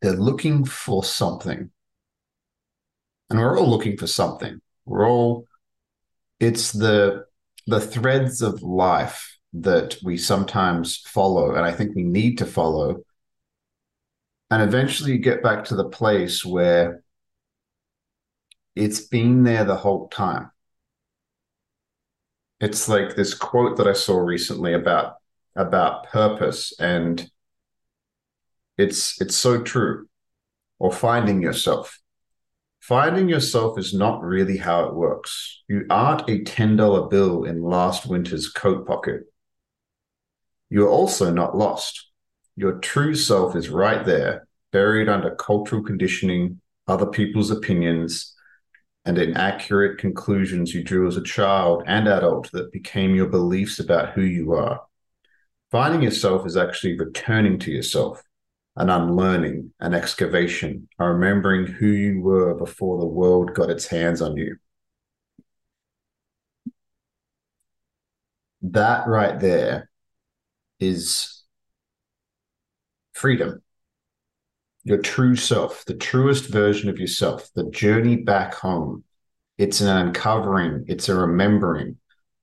They're 0.00 0.12
looking 0.12 0.64
for 0.64 1.02
something 1.02 1.70
and 3.30 3.38
we're 3.38 3.58
all 3.58 3.68
looking 3.68 3.96
for 3.96 4.06
something. 4.06 4.60
We're 4.84 5.08
all 5.08 5.46
it's 6.40 6.72
the 6.72 7.26
the 7.66 7.80
threads 7.80 8.40
of 8.40 8.62
life 8.62 9.38
that 9.52 9.96
we 10.02 10.16
sometimes 10.16 10.98
follow, 10.98 11.54
and 11.54 11.64
I 11.64 11.72
think 11.72 11.94
we 11.94 12.04
need 12.04 12.38
to 12.38 12.46
follow. 12.46 13.02
And 14.50 14.62
eventually 14.62 15.12
you 15.12 15.18
get 15.18 15.42
back 15.42 15.64
to 15.64 15.76
the 15.76 15.88
place 15.88 16.44
where 16.44 17.02
it's 18.74 19.00
been 19.00 19.42
there 19.42 19.64
the 19.64 19.76
whole 19.76 20.08
time. 20.08 20.50
It's 22.60 22.88
like 22.88 23.14
this 23.14 23.34
quote 23.34 23.76
that 23.76 23.86
I 23.86 23.92
saw 23.92 24.18
recently 24.18 24.72
about 24.72 25.16
about 25.56 26.04
purpose 26.04 26.72
and 26.78 27.28
it's 28.76 29.20
it's 29.20 29.34
so 29.34 29.60
true 29.60 30.08
or 30.78 30.92
finding 30.92 31.42
yourself 31.42 32.00
finding 32.88 33.28
yourself 33.28 33.78
is 33.78 33.92
not 33.92 34.22
really 34.22 34.56
how 34.56 34.86
it 34.86 34.94
works. 34.94 35.62
You 35.68 35.84
aren't 35.90 36.22
a 36.22 36.42
$10 36.42 37.10
bill 37.10 37.44
in 37.44 37.62
last 37.62 38.06
winter's 38.06 38.48
coat 38.48 38.86
pocket. 38.86 39.24
You're 40.70 40.88
also 40.88 41.30
not 41.30 41.54
lost. 41.54 42.08
Your 42.56 42.78
true 42.78 43.14
self 43.14 43.54
is 43.54 43.68
right 43.68 44.06
there 44.06 44.48
buried 44.72 45.06
under 45.06 45.34
cultural 45.34 45.82
conditioning 45.82 46.62
other 46.86 47.04
people's 47.04 47.50
opinions 47.50 48.34
and 49.04 49.18
inaccurate 49.18 49.98
conclusions 49.98 50.72
you 50.72 50.82
drew 50.82 51.06
as 51.06 51.18
a 51.18 51.22
child 51.22 51.82
and 51.86 52.08
adult 52.08 52.50
that 52.52 52.72
became 52.72 53.14
your 53.14 53.28
beliefs 53.28 53.78
about 53.78 54.14
who 54.14 54.22
you 54.22 54.54
are. 54.54 54.80
Finding 55.70 56.00
yourself 56.00 56.46
is 56.46 56.56
actually 56.56 56.98
returning 56.98 57.58
to 57.58 57.70
yourself, 57.70 58.22
an 58.78 58.90
unlearning, 58.90 59.72
an 59.80 59.92
excavation, 59.92 60.88
a 61.00 61.10
remembering 61.10 61.66
who 61.66 61.88
you 61.88 62.20
were 62.20 62.54
before 62.54 63.00
the 63.00 63.06
world 63.06 63.52
got 63.52 63.70
its 63.70 63.88
hands 63.88 64.22
on 64.22 64.36
you. 64.36 64.56
That 68.62 69.08
right 69.08 69.38
there 69.38 69.90
is 70.78 71.42
freedom. 73.14 73.62
Your 74.84 74.98
true 74.98 75.34
self, 75.34 75.84
the 75.84 75.94
truest 75.94 76.46
version 76.46 76.88
of 76.88 77.00
yourself, 77.00 77.50
the 77.56 77.68
journey 77.70 78.16
back 78.16 78.54
home. 78.54 79.02
It's 79.58 79.80
an 79.80 79.88
uncovering, 79.88 80.84
it's 80.86 81.08
a 81.08 81.16
remembering. 81.16 81.96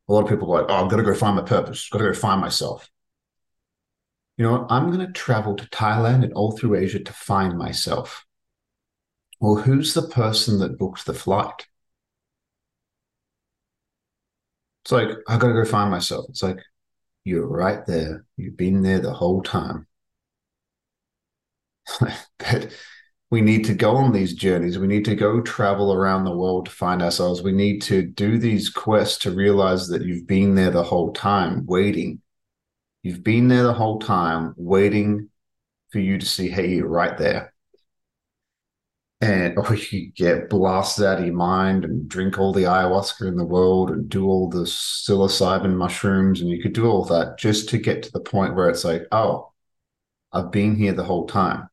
A 0.10 0.14
lot 0.14 0.24
of 0.24 0.30
people 0.30 0.54
are 0.54 0.62
like, 0.62 0.70
oh, 0.70 0.84
I've 0.84 0.92
got 0.92 0.98
to 0.98 1.04
go 1.04 1.16
find 1.16 1.38
my 1.38 1.44
purpose, 1.44 1.88
got 1.90 2.00
to 2.00 2.06
go 2.06 2.14
find 2.14 2.42
myself 2.42 2.90
you 4.38 4.44
know, 4.46 4.66
I'm 4.70 4.92
going 4.92 5.06
to 5.06 5.14
travel 5.14 5.56
to 5.56 5.66
Thailand 5.70 6.24
and 6.24 6.34
all 6.34 6.52
through 6.52 6.76
Asia 6.76 7.00
to 7.00 7.14
find 7.14 7.58
myself. 7.58 8.26
Well, 9.40 9.56
who's 9.56 9.94
the 9.94 10.08
person 10.08 10.60
that 10.60 10.78
booked 10.78 11.06
the 11.06 11.14
flight? 11.14 11.68
It's 14.84 14.92
like, 14.92 15.10
I 15.28 15.38
got 15.38 15.48
to 15.48 15.54
go 15.54 15.66
find 15.66 15.90
myself. 15.90 16.26
It's 16.30 16.44
like, 16.44 16.60
you're 17.24 17.48
right 17.48 17.86
there. 17.86 18.26
You've 18.38 18.58
been 18.58 18.82
there 18.82 19.00
the 19.00 19.14
whole 19.14 19.42
time. 19.42 19.88
but 22.00 22.72
we 23.32 23.42
need 23.42 23.66
to 23.66 23.74
go 23.74 23.96
on 23.96 24.12
these 24.12 24.34
journeys. 24.34 24.78
We 24.78 24.88
need 24.88 25.06
to 25.06 25.16
go 25.16 25.42
travel 25.42 25.94
around 25.94 26.26
the 26.26 26.36
world 26.36 26.66
to 26.66 26.72
find 26.72 27.02
ourselves. 27.02 27.42
We 27.42 27.52
need 27.52 27.82
to 27.84 28.04
do 28.04 28.38
these 28.38 28.70
quests 28.70 29.20
to 29.20 29.32
realize 29.32 29.88
that 29.88 30.04
you've 30.04 30.28
been 30.28 30.56
there 30.56 30.72
the 30.72 30.84
whole 30.84 31.14
time, 31.14 31.66
waiting 31.66 32.22
You've 33.06 33.24
been 33.24 33.50
there 33.50 33.62
the 33.62 33.72
whole 33.72 34.00
time, 34.00 34.56
waiting 34.58 35.30
for 35.92 36.00
you 36.00 36.18
to 36.18 36.26
see, 36.26 36.50
hey, 36.50 36.70
you're 36.70 36.88
right 36.88 37.16
there. 37.16 37.54
And 39.22 39.56
or 39.60 39.68
oh, 39.70 39.74
you 39.74 40.12
get 40.12 40.50
blasted 40.50 41.06
out 41.06 41.20
of 41.20 41.26
your 41.26 41.36
mind 41.36 41.86
and 41.86 42.10
drink 42.10 42.40
all 42.40 42.52
the 42.52 42.64
ayahuasca 42.64 43.28
in 43.28 43.38
the 43.38 43.46
world 43.46 43.92
and 43.92 44.10
do 44.10 44.26
all 44.26 44.50
the 44.50 44.64
psilocybin 44.64 45.76
mushrooms, 45.76 46.42
and 46.42 46.50
you 46.50 46.60
could 46.60 46.74
do 46.74 46.88
all 46.88 47.06
that 47.06 47.38
just 47.38 47.70
to 47.70 47.78
get 47.78 48.02
to 48.02 48.12
the 48.12 48.20
point 48.20 48.56
where 48.56 48.70
it's 48.70 48.84
like, 48.84 49.04
oh, 49.12 49.52
I've 50.34 50.52
been 50.52 50.76
here 50.76 50.94
the 50.94 51.04
whole 51.04 51.28
time. 51.28 51.70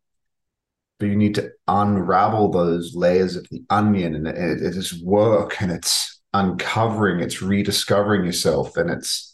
But 0.99 1.07
you 1.07 1.17
need 1.17 1.37
to 1.37 1.51
unravel 1.67 2.51
those 2.51 2.95
layers 2.95 3.37
of 3.37 3.49
the 3.49 3.65
onion, 3.71 4.15
and 4.17 4.29
it, 4.29 4.37
it 4.37 4.77
is 4.77 5.03
work, 5.03 5.63
and 5.63 5.73
it's 5.73 6.21
uncovering, 6.35 7.21
it's 7.21 7.41
rediscovering 7.41 8.27
yourself, 8.27 8.77
and 8.77 8.91
it's 8.91 9.32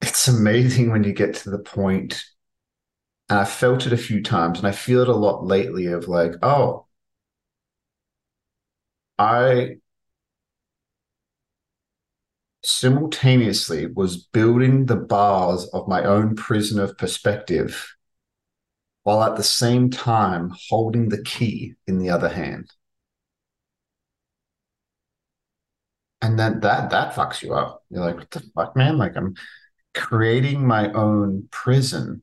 it's 0.00 0.28
amazing 0.28 0.90
when 0.90 1.04
you 1.04 1.12
get 1.12 1.34
to 1.36 1.50
the 1.50 1.58
point, 1.58 2.22
and 3.30 3.38
I 3.38 3.44
felt 3.44 3.86
it 3.86 3.92
a 3.92 3.96
few 3.96 4.22
times, 4.22 4.58
and 4.58 4.66
I 4.68 4.72
feel 4.72 5.00
it 5.02 5.08
a 5.08 5.14
lot 5.14 5.44
lately 5.44 5.86
of 5.86 6.08
like, 6.08 6.34
oh, 6.42 6.86
I 9.18 9.78
simultaneously 12.64 13.86
was 13.86 14.16
building 14.16 14.86
the 14.86 14.96
bars 14.96 15.66
of 15.74 15.88
my 15.88 16.02
own 16.04 16.34
prison 16.36 16.78
of 16.80 16.96
perspective 16.98 17.94
while 19.02 19.22
at 19.22 19.36
the 19.36 19.42
same 19.42 19.90
time 19.90 20.52
holding 20.70 21.08
the 21.10 21.22
key 21.22 21.74
in 21.86 21.98
the 21.98 22.08
other 22.10 22.28
hand. 22.30 22.70
And 26.22 26.38
then 26.38 26.60
that 26.60 26.90
that 26.90 27.14
fucks 27.14 27.42
you 27.42 27.54
up. 27.54 27.82
You're 27.90 28.04
like, 28.04 28.16
what 28.16 28.30
the 28.30 28.40
fuck, 28.54 28.76
man? 28.76 28.98
Like 28.98 29.16
I'm 29.16 29.34
creating 29.94 30.66
my 30.66 30.92
own 30.92 31.48
prison 31.50 32.22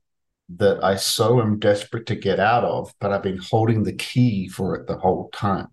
that 0.50 0.84
I 0.84 0.96
so 0.96 1.42
am 1.42 1.60
desperate 1.60 2.06
to 2.08 2.16
get 2.16 2.40
out 2.40 2.64
of, 2.64 2.94
but 3.00 3.12
I've 3.12 3.24
been 3.24 3.38
holding 3.40 3.84
the 3.84 3.94
key 3.94 4.48
for 4.48 4.76
it 4.76 4.88
the 4.88 4.98
whole 4.98 5.30
time. 5.34 5.68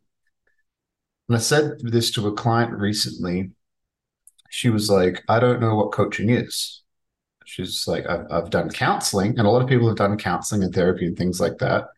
And 1.28 1.36
I 1.36 1.40
said 1.40 1.78
this 1.80 2.10
to 2.12 2.26
a 2.26 2.34
client 2.34 2.72
recently. 2.72 3.50
She 4.50 4.68
was 4.70 4.90
like, 4.90 5.22
I 5.28 5.40
don't 5.40 5.60
know 5.60 5.74
what 5.76 5.92
coaching 5.92 6.30
is. 6.30 6.82
She's 7.46 7.86
like, 7.86 8.06
I've, 8.06 8.26
I've 8.30 8.50
done 8.50 8.70
counseling, 8.70 9.38
and 9.38 9.46
a 9.46 9.50
lot 9.50 9.62
of 9.62 9.68
people 9.68 9.88
have 9.88 9.96
done 9.96 10.18
counseling 10.18 10.62
and 10.62 10.74
therapy 10.74 11.06
and 11.06 11.16
things 11.16 11.40
like 11.40 11.58
that. 11.58 11.88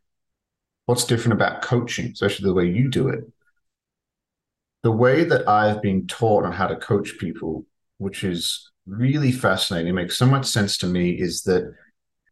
What's 0.86 1.04
different 1.04 1.34
about 1.34 1.62
coaching, 1.62 2.12
especially 2.12 2.44
the 2.44 2.54
way 2.54 2.66
you 2.66 2.88
do 2.90 3.08
it? 3.08 3.24
The 4.82 4.92
way 4.92 5.24
that 5.24 5.48
I've 5.48 5.82
been 5.82 6.06
taught 6.06 6.44
on 6.44 6.52
how 6.52 6.66
to 6.66 6.76
coach 6.76 7.18
people, 7.18 7.64
which 7.98 8.22
is 8.22 8.70
really 8.86 9.32
fascinating, 9.32 9.90
it 9.90 9.94
makes 9.94 10.16
so 10.16 10.26
much 10.26 10.46
sense 10.46 10.78
to 10.78 10.86
me, 10.86 11.10
is 11.10 11.42
that 11.42 11.74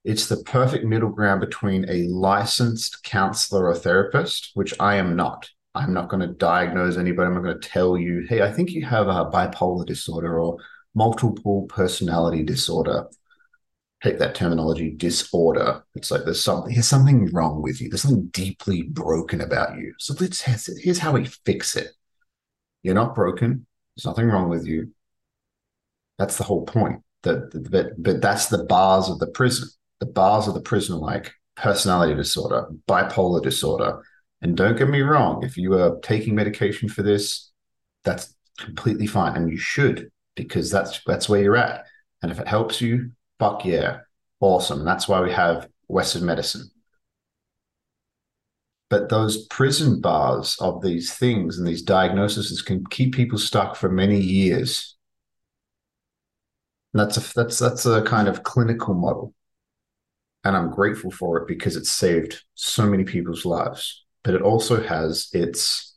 it's 0.05 0.27
the 0.27 0.43
perfect 0.45 0.85
middle 0.85 1.09
ground 1.09 1.41
between 1.41 1.89
a 1.89 2.07
licensed 2.09 3.03
counselor 3.03 3.69
or 3.69 3.75
therapist, 3.75 4.51
which 4.55 4.75
I 4.79 4.97
am 4.97 5.17
not. 5.17 5.49
I'm 5.75 5.93
not 5.93 6.09
going 6.09 6.21
to 6.21 6.35
diagnose 6.35 6.97
anybody. 6.97 7.27
I'm 7.27 7.35
not 7.35 7.43
going 7.43 7.61
to 7.61 7.69
tell 7.69 7.97
you, 7.97 8.25
hey, 8.29 8.43
I 8.43 8.53
think 8.53 8.71
you 8.71 8.85
have 8.85 9.09
a 9.09 9.31
bipolar 9.31 9.85
disorder 9.85 10.39
or 10.39 10.59
multiple 10.95 11.67
personality 11.69 12.45
disorder. 12.45 13.09
Take 14.03 14.19
that 14.19 14.35
terminology, 14.35 14.91
disorder. 14.91 15.83
It's 15.95 16.11
like 16.11 16.25
there's 16.25 16.45
something, 16.45 16.75
there's 16.75 16.87
something 16.87 17.33
wrong 17.33 17.63
with 17.63 17.81
you. 17.81 17.89
There's 17.89 18.03
something 18.03 18.27
deeply 18.27 18.83
broken 18.83 19.41
about 19.41 19.79
you. 19.79 19.95
So 19.99 20.15
let's 20.21 20.43
here's 20.43 20.99
how 20.99 21.13
we 21.13 21.25
fix 21.25 21.75
it. 21.75 21.89
You're 22.83 22.95
not 22.95 23.15
broken. 23.15 23.67
There's 23.97 24.05
nothing 24.05 24.29
wrong 24.29 24.51
with 24.51 24.67
you. 24.67 24.94
That's 26.19 26.39
the 26.39 26.45
whole 26.45 26.65
point. 26.65 27.03
That 27.23 27.69
but 27.71 28.03
but 28.03 28.21
that's 28.21 28.49
the 28.49 28.65
bars 28.65 29.09
of 29.09 29.19
the 29.19 29.27
prison. 29.29 29.69
The 30.01 30.07
bars 30.07 30.49
of 30.49 30.55
the 30.55 30.61
prison, 30.61 30.99
like 30.99 31.33
personality 31.57 32.15
disorder, 32.15 32.67
bipolar 32.89 33.43
disorder. 33.43 34.03
And 34.43 34.57
don't 34.57 34.77
get 34.77 34.89
me 34.89 35.01
wrong, 35.01 35.43
if 35.43 35.57
you 35.57 35.73
are 35.75 35.99
taking 36.01 36.35
medication 36.35 36.89
for 36.89 37.03
this, 37.03 37.51
that's 38.05 38.35
completely 38.59 39.07
fine, 39.07 39.37
and 39.37 39.51
you 39.51 39.57
should 39.57 40.11
because 40.37 40.71
that's 40.71 41.01
that's 41.07 41.29
where 41.29 41.43
you're 41.43 41.57
at. 41.57 41.87
And 42.23 42.31
if 42.31 42.39
it 42.39 42.49
helps 42.49 42.81
you, 42.81 43.13
fuck 43.39 43.65
yeah, 43.65 44.01
awesome. 44.41 44.85
That's 44.85 45.09
why 45.09 45.21
we 45.21 45.33
have 45.33 45.69
Western 45.89 46.25
medicine. 46.27 46.71
But 48.91 49.09
those 49.09 49.47
prison 49.47 50.01
bars 50.01 50.57
of 50.61 50.83
these 50.83 51.15
things 51.15 51.59
and 51.59 51.67
these 51.67 51.83
diagnoses 51.83 52.63
can 52.63 52.85
keep 52.87 53.15
people 53.15 53.39
stuck 53.39 53.77
for 53.77 53.89
many 53.89 54.21
years 54.21 54.95
that's 57.01 57.17
a 57.17 57.35
that's 57.35 57.59
that's 57.59 57.87
a 57.87 58.03
kind 58.03 58.29
of 58.29 58.43
clinical 58.43 58.95
model. 58.95 59.35
And 60.45 60.57
I'm 60.57 60.71
grateful 60.71 61.11
for 61.11 61.39
it 61.39 61.49
because 61.49 61.77
it's 61.77 61.91
saved 61.91 62.43
so 62.55 62.87
many 62.87 63.05
people's 63.05 63.45
lives. 63.45 64.05
But 64.23 64.35
it 64.35 64.43
also 64.43 64.83
has 64.83 65.29
its 65.33 65.97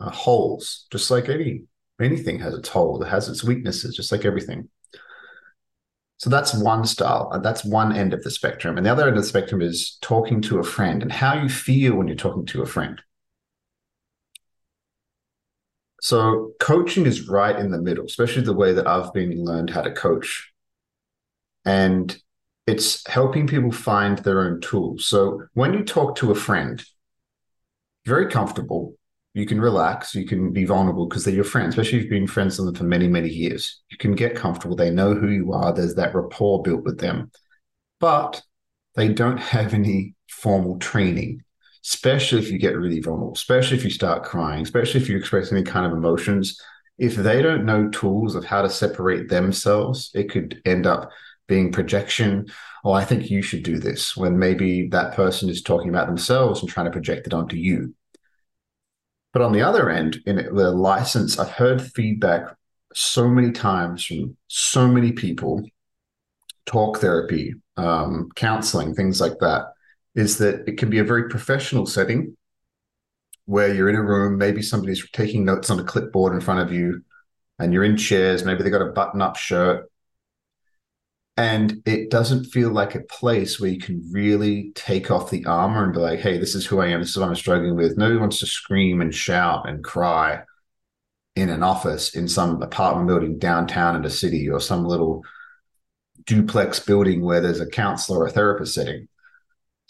uh, 0.00 0.10
holes, 0.10 0.86
just 0.90 1.10
like 1.10 1.28
any 1.28 1.64
anything 2.00 2.38
has 2.40 2.54
its 2.54 2.68
hole. 2.68 3.02
It 3.02 3.08
has 3.08 3.28
its 3.28 3.42
weaknesses, 3.42 3.96
just 3.96 4.12
like 4.12 4.24
everything. 4.24 4.68
So 6.18 6.30
that's 6.30 6.52
one 6.52 6.84
style. 6.84 7.30
That's 7.42 7.64
one 7.64 7.94
end 7.94 8.12
of 8.12 8.22
the 8.24 8.30
spectrum. 8.30 8.76
And 8.76 8.84
the 8.84 8.90
other 8.90 9.06
end 9.06 9.16
of 9.16 9.22
the 9.22 9.28
spectrum 9.28 9.62
is 9.62 9.98
talking 10.00 10.42
to 10.42 10.58
a 10.58 10.64
friend 10.64 11.02
and 11.02 11.12
how 11.12 11.40
you 11.40 11.48
feel 11.48 11.94
when 11.94 12.08
you're 12.08 12.16
talking 12.16 12.44
to 12.46 12.62
a 12.62 12.66
friend. 12.66 13.00
So 16.00 16.52
coaching 16.60 17.06
is 17.06 17.28
right 17.28 17.56
in 17.56 17.70
the 17.70 17.80
middle, 17.80 18.04
especially 18.04 18.42
the 18.42 18.52
way 18.52 18.72
that 18.72 18.86
I've 18.86 19.12
been 19.12 19.44
learned 19.44 19.70
how 19.70 19.82
to 19.82 19.92
coach. 19.92 20.52
And 21.64 22.16
it's 22.66 23.06
helping 23.08 23.46
people 23.46 23.72
find 23.72 24.18
their 24.18 24.42
own 24.42 24.60
tools. 24.60 25.06
So 25.06 25.42
when 25.54 25.72
you 25.72 25.84
talk 25.84 26.16
to 26.16 26.30
a 26.30 26.34
friend, 26.34 26.84
very 28.04 28.30
comfortable, 28.30 28.94
you 29.34 29.46
can 29.46 29.60
relax, 29.60 30.14
you 30.14 30.26
can 30.26 30.52
be 30.52 30.64
vulnerable 30.64 31.06
because 31.06 31.24
they're 31.24 31.34
your 31.34 31.44
friends, 31.44 31.70
especially 31.70 31.98
if 31.98 32.04
you've 32.04 32.10
been 32.10 32.26
friends 32.26 32.58
with 32.58 32.66
them 32.66 32.74
for 32.74 32.84
many, 32.84 33.08
many 33.08 33.28
years. 33.28 33.82
You 33.90 33.96
can 33.96 34.14
get 34.14 34.34
comfortable. 34.34 34.76
They 34.76 34.90
know 34.90 35.14
who 35.14 35.28
you 35.28 35.52
are. 35.52 35.72
There's 35.72 35.94
that 35.96 36.14
rapport 36.14 36.62
built 36.62 36.84
with 36.84 36.98
them. 36.98 37.30
But 38.00 38.42
they 38.94 39.08
don't 39.08 39.38
have 39.38 39.74
any 39.74 40.14
formal 40.28 40.78
training, 40.78 41.42
especially 41.88 42.38
if 42.38 42.50
you 42.50 42.58
get 42.58 42.76
really 42.76 43.00
vulnerable, 43.00 43.32
especially 43.32 43.78
if 43.78 43.82
you 43.82 43.90
start 43.90 44.22
crying, 44.22 44.62
especially 44.62 45.00
if 45.00 45.08
you 45.08 45.16
express 45.16 45.50
any 45.50 45.62
kind 45.62 45.86
of 45.86 45.92
emotions. 45.92 46.60
If 46.98 47.16
they 47.16 47.40
don't 47.40 47.64
know 47.64 47.88
tools 47.88 48.34
of 48.34 48.44
how 48.44 48.60
to 48.60 48.68
separate 48.68 49.30
themselves, 49.30 50.10
it 50.14 50.30
could 50.30 50.60
end 50.66 50.86
up 50.86 51.10
being 51.46 51.72
projection. 51.72 52.46
Oh, 52.84 52.92
I 52.92 53.06
think 53.06 53.30
you 53.30 53.40
should 53.40 53.62
do 53.62 53.78
this 53.78 54.14
when 54.14 54.38
maybe 54.38 54.88
that 54.88 55.14
person 55.14 55.48
is 55.48 55.62
talking 55.62 55.88
about 55.88 56.08
themselves 56.08 56.60
and 56.60 56.68
trying 56.68 56.86
to 56.86 56.92
project 56.92 57.26
it 57.26 57.32
onto 57.32 57.56
you. 57.56 57.94
But 59.32 59.40
on 59.40 59.52
the 59.52 59.62
other 59.62 59.88
end, 59.88 60.18
in 60.26 60.36
the 60.36 60.70
license, 60.70 61.38
I've 61.38 61.50
heard 61.50 61.80
feedback 61.80 62.54
so 62.92 63.28
many 63.28 63.52
times 63.52 64.04
from 64.04 64.36
so 64.48 64.86
many 64.86 65.12
people, 65.12 65.62
talk 66.66 66.98
therapy, 66.98 67.54
um, 67.78 68.28
counseling, 68.34 68.94
things 68.94 69.22
like 69.22 69.38
that, 69.38 69.72
is 70.14 70.38
that 70.38 70.68
it 70.68 70.78
can 70.78 70.90
be 70.90 70.98
a 70.98 71.04
very 71.04 71.28
professional 71.28 71.86
setting 71.86 72.36
where 73.44 73.72
you're 73.72 73.88
in 73.88 73.96
a 73.96 74.02
room, 74.02 74.36
maybe 74.36 74.60
somebody's 74.60 75.08
taking 75.10 75.44
notes 75.44 75.70
on 75.70 75.80
a 75.80 75.84
clipboard 75.84 76.34
in 76.34 76.40
front 76.40 76.60
of 76.60 76.72
you, 76.72 77.02
and 77.58 77.72
you're 77.72 77.84
in 77.84 77.96
chairs, 77.96 78.44
maybe 78.44 78.62
they've 78.62 78.72
got 78.72 78.82
a 78.82 78.92
button 78.92 79.22
up 79.22 79.36
shirt, 79.36 79.90
and 81.38 81.82
it 81.86 82.10
doesn't 82.10 82.46
feel 82.46 82.70
like 82.70 82.96
a 82.96 83.00
place 83.00 83.60
where 83.60 83.70
you 83.70 83.78
can 83.78 84.04
really 84.10 84.72
take 84.74 85.08
off 85.08 85.30
the 85.30 85.46
armor 85.46 85.84
and 85.84 85.92
be 85.92 86.00
like, 86.00 86.18
hey, 86.18 86.36
this 86.36 86.56
is 86.56 86.66
who 86.66 86.80
I 86.80 86.88
am. 86.88 86.98
This 86.98 87.10
is 87.10 87.16
what 87.16 87.28
I'm 87.28 87.36
struggling 87.36 87.76
with. 87.76 87.96
Nobody 87.96 88.18
wants 88.18 88.40
to 88.40 88.46
scream 88.46 89.00
and 89.00 89.14
shout 89.14 89.68
and 89.68 89.84
cry 89.84 90.40
in 91.36 91.48
an 91.48 91.62
office 91.62 92.16
in 92.16 92.26
some 92.26 92.60
apartment 92.60 93.06
building 93.06 93.38
downtown 93.38 93.94
in 93.94 94.04
a 94.04 94.10
city 94.10 94.50
or 94.50 94.58
some 94.58 94.84
little 94.84 95.22
duplex 96.26 96.80
building 96.80 97.22
where 97.22 97.40
there's 97.40 97.60
a 97.60 97.70
counselor 97.70 98.18
or 98.18 98.26
a 98.26 98.30
therapist 98.30 98.74
sitting. 98.74 99.06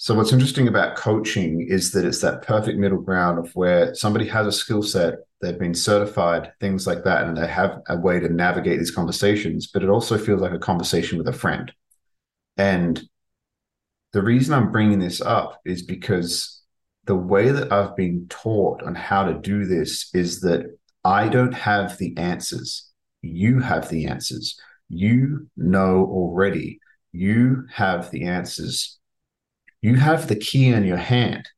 So 0.00 0.14
what's 0.14 0.32
interesting 0.32 0.68
about 0.68 0.94
coaching 0.94 1.60
is 1.60 1.90
that 1.90 2.04
it's 2.04 2.20
that 2.20 2.42
perfect 2.42 2.78
middle 2.78 3.00
ground 3.00 3.40
of 3.40 3.50
where 3.56 3.92
somebody 3.96 4.28
has 4.28 4.46
a 4.46 4.52
skill 4.52 4.80
set, 4.80 5.14
they've 5.40 5.58
been 5.58 5.74
certified, 5.74 6.52
things 6.60 6.86
like 6.86 7.02
that, 7.02 7.26
and 7.26 7.36
they 7.36 7.48
have 7.48 7.80
a 7.88 7.98
way 7.98 8.20
to 8.20 8.28
navigate 8.28 8.78
these 8.78 8.92
conversations, 8.92 9.66
but 9.66 9.82
it 9.82 9.88
also 9.88 10.16
feels 10.16 10.40
like 10.40 10.52
a 10.52 10.58
conversation 10.60 11.18
with 11.18 11.26
a 11.26 11.32
friend. 11.32 11.72
And 12.56 13.02
the 14.12 14.22
reason 14.22 14.54
I'm 14.54 14.70
bringing 14.70 15.00
this 15.00 15.20
up 15.20 15.60
is 15.64 15.82
because 15.82 16.62
the 17.06 17.16
way 17.16 17.50
that 17.50 17.72
I've 17.72 17.96
been 17.96 18.26
taught 18.28 18.84
on 18.84 18.94
how 18.94 19.24
to 19.24 19.34
do 19.34 19.64
this 19.64 20.14
is 20.14 20.42
that 20.42 20.78
I 21.04 21.28
don't 21.28 21.54
have 21.54 21.98
the 21.98 22.16
answers. 22.16 22.88
You 23.22 23.58
have 23.58 23.88
the 23.88 24.06
answers. 24.06 24.60
You 24.88 25.48
know 25.56 26.06
already. 26.08 26.78
You 27.10 27.64
have 27.72 28.12
the 28.12 28.26
answers 28.26 28.97
you 29.80 29.97
have 29.97 30.28
the 30.28 30.37
key 30.37 30.68
in 30.68 30.85
your 30.85 30.97
hand. 30.97 31.49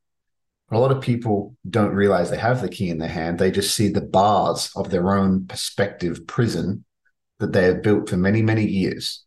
A 0.71 0.79
lot 0.79 0.91
of 0.91 1.01
people 1.01 1.55
don't 1.69 1.93
realize 1.93 2.29
they 2.29 2.37
have 2.37 2.61
the 2.61 2.69
key 2.69 2.89
in 2.89 2.97
their 2.97 3.09
hand. 3.09 3.39
They 3.39 3.51
just 3.51 3.75
see 3.75 3.89
the 3.89 4.01
bars 4.01 4.71
of 4.75 4.89
their 4.89 5.11
own 5.17 5.47
perspective 5.47 6.25
prison 6.27 6.85
that 7.39 7.51
they 7.51 7.65
have 7.65 7.83
built 7.83 8.09
for 8.09 8.17
many, 8.17 8.41
many 8.41 8.65
years. 8.65 9.25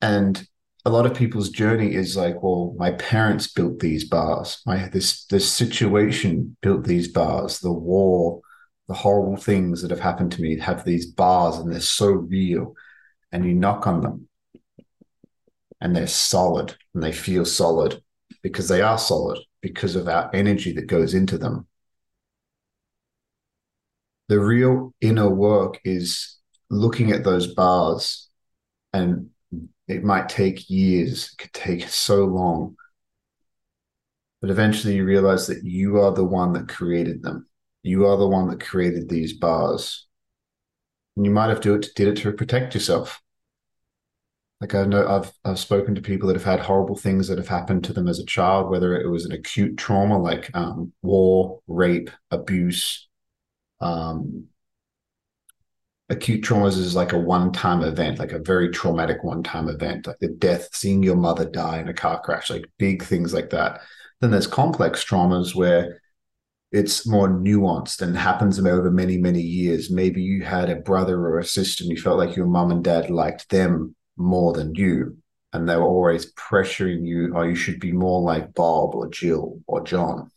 And 0.00 0.46
a 0.84 0.90
lot 0.90 1.06
of 1.06 1.14
people's 1.14 1.50
journey 1.50 1.94
is 1.94 2.16
like, 2.16 2.42
well, 2.42 2.74
my 2.78 2.92
parents 2.92 3.46
built 3.46 3.78
these 3.78 4.04
bars. 4.04 4.62
My 4.66 4.88
this 4.88 5.26
this 5.26 5.50
situation 5.50 6.56
built 6.60 6.84
these 6.84 7.08
bars. 7.08 7.60
The 7.60 7.72
war, 7.72 8.40
the 8.88 8.94
horrible 8.94 9.36
things 9.36 9.82
that 9.82 9.90
have 9.90 10.00
happened 10.00 10.32
to 10.32 10.42
me 10.42 10.58
have 10.58 10.84
these 10.84 11.06
bars, 11.06 11.58
and 11.58 11.70
they're 11.70 11.80
so 11.80 12.08
real. 12.08 12.74
And 13.30 13.44
you 13.44 13.54
knock 13.54 13.86
on 13.86 14.00
them, 14.00 14.28
and 15.82 15.94
they're 15.94 16.06
solid 16.06 16.74
and 16.94 17.02
they 17.02 17.12
feel 17.12 17.44
solid 17.44 18.00
because 18.42 18.68
they 18.68 18.80
are 18.80 18.98
solid 18.98 19.40
because 19.60 19.96
of 19.96 20.08
our 20.08 20.30
energy 20.32 20.72
that 20.72 20.86
goes 20.86 21.12
into 21.12 21.36
them. 21.36 21.66
The 24.28 24.40
real 24.40 24.94
inner 25.00 25.28
work 25.28 25.80
is 25.84 26.38
looking 26.70 27.10
at 27.10 27.24
those 27.24 27.52
bars, 27.52 28.30
and 28.92 29.30
it 29.88 30.04
might 30.04 30.28
take 30.28 30.70
years, 30.70 31.32
it 31.32 31.42
could 31.42 31.52
take 31.52 31.88
so 31.88 32.24
long. 32.24 32.76
But 34.40 34.50
eventually 34.50 34.94
you 34.94 35.04
realize 35.04 35.48
that 35.48 35.64
you 35.64 36.00
are 36.00 36.12
the 36.12 36.24
one 36.24 36.52
that 36.54 36.68
created 36.68 37.22
them. 37.22 37.46
You 37.82 38.06
are 38.06 38.16
the 38.16 38.28
one 38.28 38.48
that 38.48 38.60
created 38.60 39.08
these 39.08 39.32
bars. 39.32 40.06
And 41.16 41.26
you 41.26 41.32
might 41.32 41.50
have 41.50 41.60
do 41.60 41.74
it, 41.74 41.88
did 41.94 42.08
it 42.08 42.22
to 42.22 42.32
protect 42.32 42.74
yourself. 42.74 43.21
Like 44.62 44.76
I 44.76 44.84
know 44.84 45.04
I've 45.08 45.32
I've 45.44 45.58
spoken 45.58 45.96
to 45.96 46.00
people 46.00 46.28
that 46.28 46.36
have 46.36 46.44
had 46.44 46.60
horrible 46.60 46.94
things 46.94 47.26
that 47.26 47.36
have 47.36 47.48
happened 47.48 47.82
to 47.82 47.92
them 47.92 48.06
as 48.06 48.20
a 48.20 48.24
child, 48.24 48.70
whether 48.70 48.94
it 48.96 49.10
was 49.10 49.24
an 49.24 49.32
acute 49.32 49.76
trauma 49.76 50.16
like 50.16 50.54
um, 50.54 50.92
war, 51.02 51.60
rape, 51.66 52.10
abuse. 52.30 53.08
Um, 53.80 54.44
acute 56.08 56.44
traumas 56.44 56.78
is 56.78 56.94
like 56.94 57.12
a 57.12 57.18
one-time 57.18 57.82
event, 57.82 58.20
like 58.20 58.30
a 58.30 58.38
very 58.38 58.70
traumatic 58.70 59.24
one-time 59.24 59.68
event, 59.68 60.06
like 60.06 60.20
the 60.20 60.28
death, 60.28 60.68
seeing 60.72 61.02
your 61.02 61.16
mother 61.16 61.44
die 61.44 61.80
in 61.80 61.88
a 61.88 61.94
car 61.94 62.20
crash, 62.20 62.48
like 62.48 62.70
big 62.78 63.02
things 63.02 63.34
like 63.34 63.50
that. 63.50 63.80
Then 64.20 64.30
there's 64.30 64.46
complex 64.46 65.04
traumas 65.04 65.56
where 65.56 66.00
it's 66.70 67.04
more 67.04 67.28
nuanced 67.28 68.00
and 68.00 68.16
happens 68.16 68.60
over 68.60 68.92
many, 68.92 69.18
many 69.18 69.40
years. 69.40 69.90
Maybe 69.90 70.22
you 70.22 70.44
had 70.44 70.70
a 70.70 70.76
brother 70.76 71.18
or 71.18 71.40
a 71.40 71.44
sister 71.44 71.82
and 71.82 71.90
you 71.90 72.00
felt 72.00 72.18
like 72.18 72.36
your 72.36 72.46
mom 72.46 72.70
and 72.70 72.84
dad 72.84 73.10
liked 73.10 73.48
them 73.48 73.96
more 74.16 74.52
than 74.52 74.74
you. 74.74 75.18
And 75.52 75.68
they 75.68 75.76
were 75.76 75.84
always 75.84 76.32
pressuring 76.32 77.06
you, 77.06 77.34
oh, 77.36 77.42
you 77.42 77.54
should 77.54 77.78
be 77.78 77.92
more 77.92 78.22
like 78.22 78.54
Bob 78.54 78.94
or 78.94 79.08
Jill 79.08 79.60
or 79.66 79.82
John. 79.84 80.30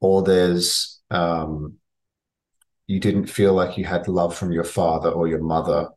Or 0.00 0.22
there's, 0.22 1.00
um, 1.10 1.74
you 2.86 3.00
didn't 3.00 3.26
feel 3.26 3.52
like 3.52 3.76
you 3.76 3.84
had 3.84 4.08
love 4.08 4.34
from 4.34 4.50
your 4.50 4.64
father 4.64 5.10
or 5.10 5.28
your 5.28 5.42
mother 5.42 5.90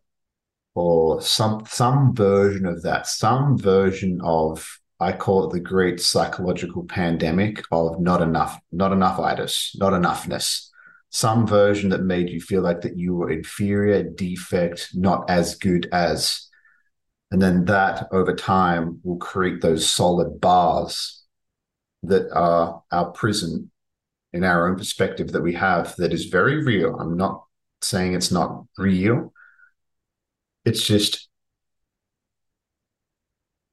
or 0.76 1.22
some 1.22 1.64
some 1.68 2.16
version 2.16 2.66
of 2.66 2.82
that 2.84 3.08
some 3.08 3.58
version 3.58 4.20
of 4.24 4.80
i 5.00 5.12
call 5.12 5.48
it 5.48 5.54
the 5.54 5.60
great 5.60 6.00
psychological 6.00 6.84
pandemic 6.86 7.64
of 7.72 8.00
not 8.00 8.22
enough 8.22 8.60
not 8.72 8.92
enough 8.92 9.20
itis 9.20 9.76
not 9.78 9.94
enoughness 9.94 10.70
some 11.14 11.46
version 11.46 11.92
that 11.92 12.02
made 12.02 12.28
you 12.28 12.42
feel 12.42 12.64
like 12.64 12.82
that 12.82 12.98
you 12.98 13.14
were 13.14 13.30
inferior, 13.30 14.02
defect, 14.02 14.90
not 14.96 15.30
as 15.30 15.54
good 15.54 15.88
as. 15.92 16.50
And 17.30 17.40
then 17.40 17.66
that 17.66 18.08
over 18.12 18.36
time 18.36 19.00
will 19.04 19.18
create 19.18 19.62
those 19.62 19.88
solid 19.88 20.42
bars 20.42 21.24
that 22.02 22.32
are 22.34 22.82
our 22.92 23.12
prison 23.12 23.70
in 24.34 24.44
our 24.44 24.68
own 24.68 24.76
perspective 24.76 25.32
that 25.34 25.44
we 25.44 25.54
have 25.54 25.96
that 25.98 26.14
is 26.14 26.26
very 26.26 26.64
real. 26.64 26.96
I'm 27.00 27.16
not 27.16 27.44
saying 27.84 28.16
it's 28.16 28.32
not 28.32 28.66
real. 28.80 29.34
It's 30.66 30.84
just 30.84 31.30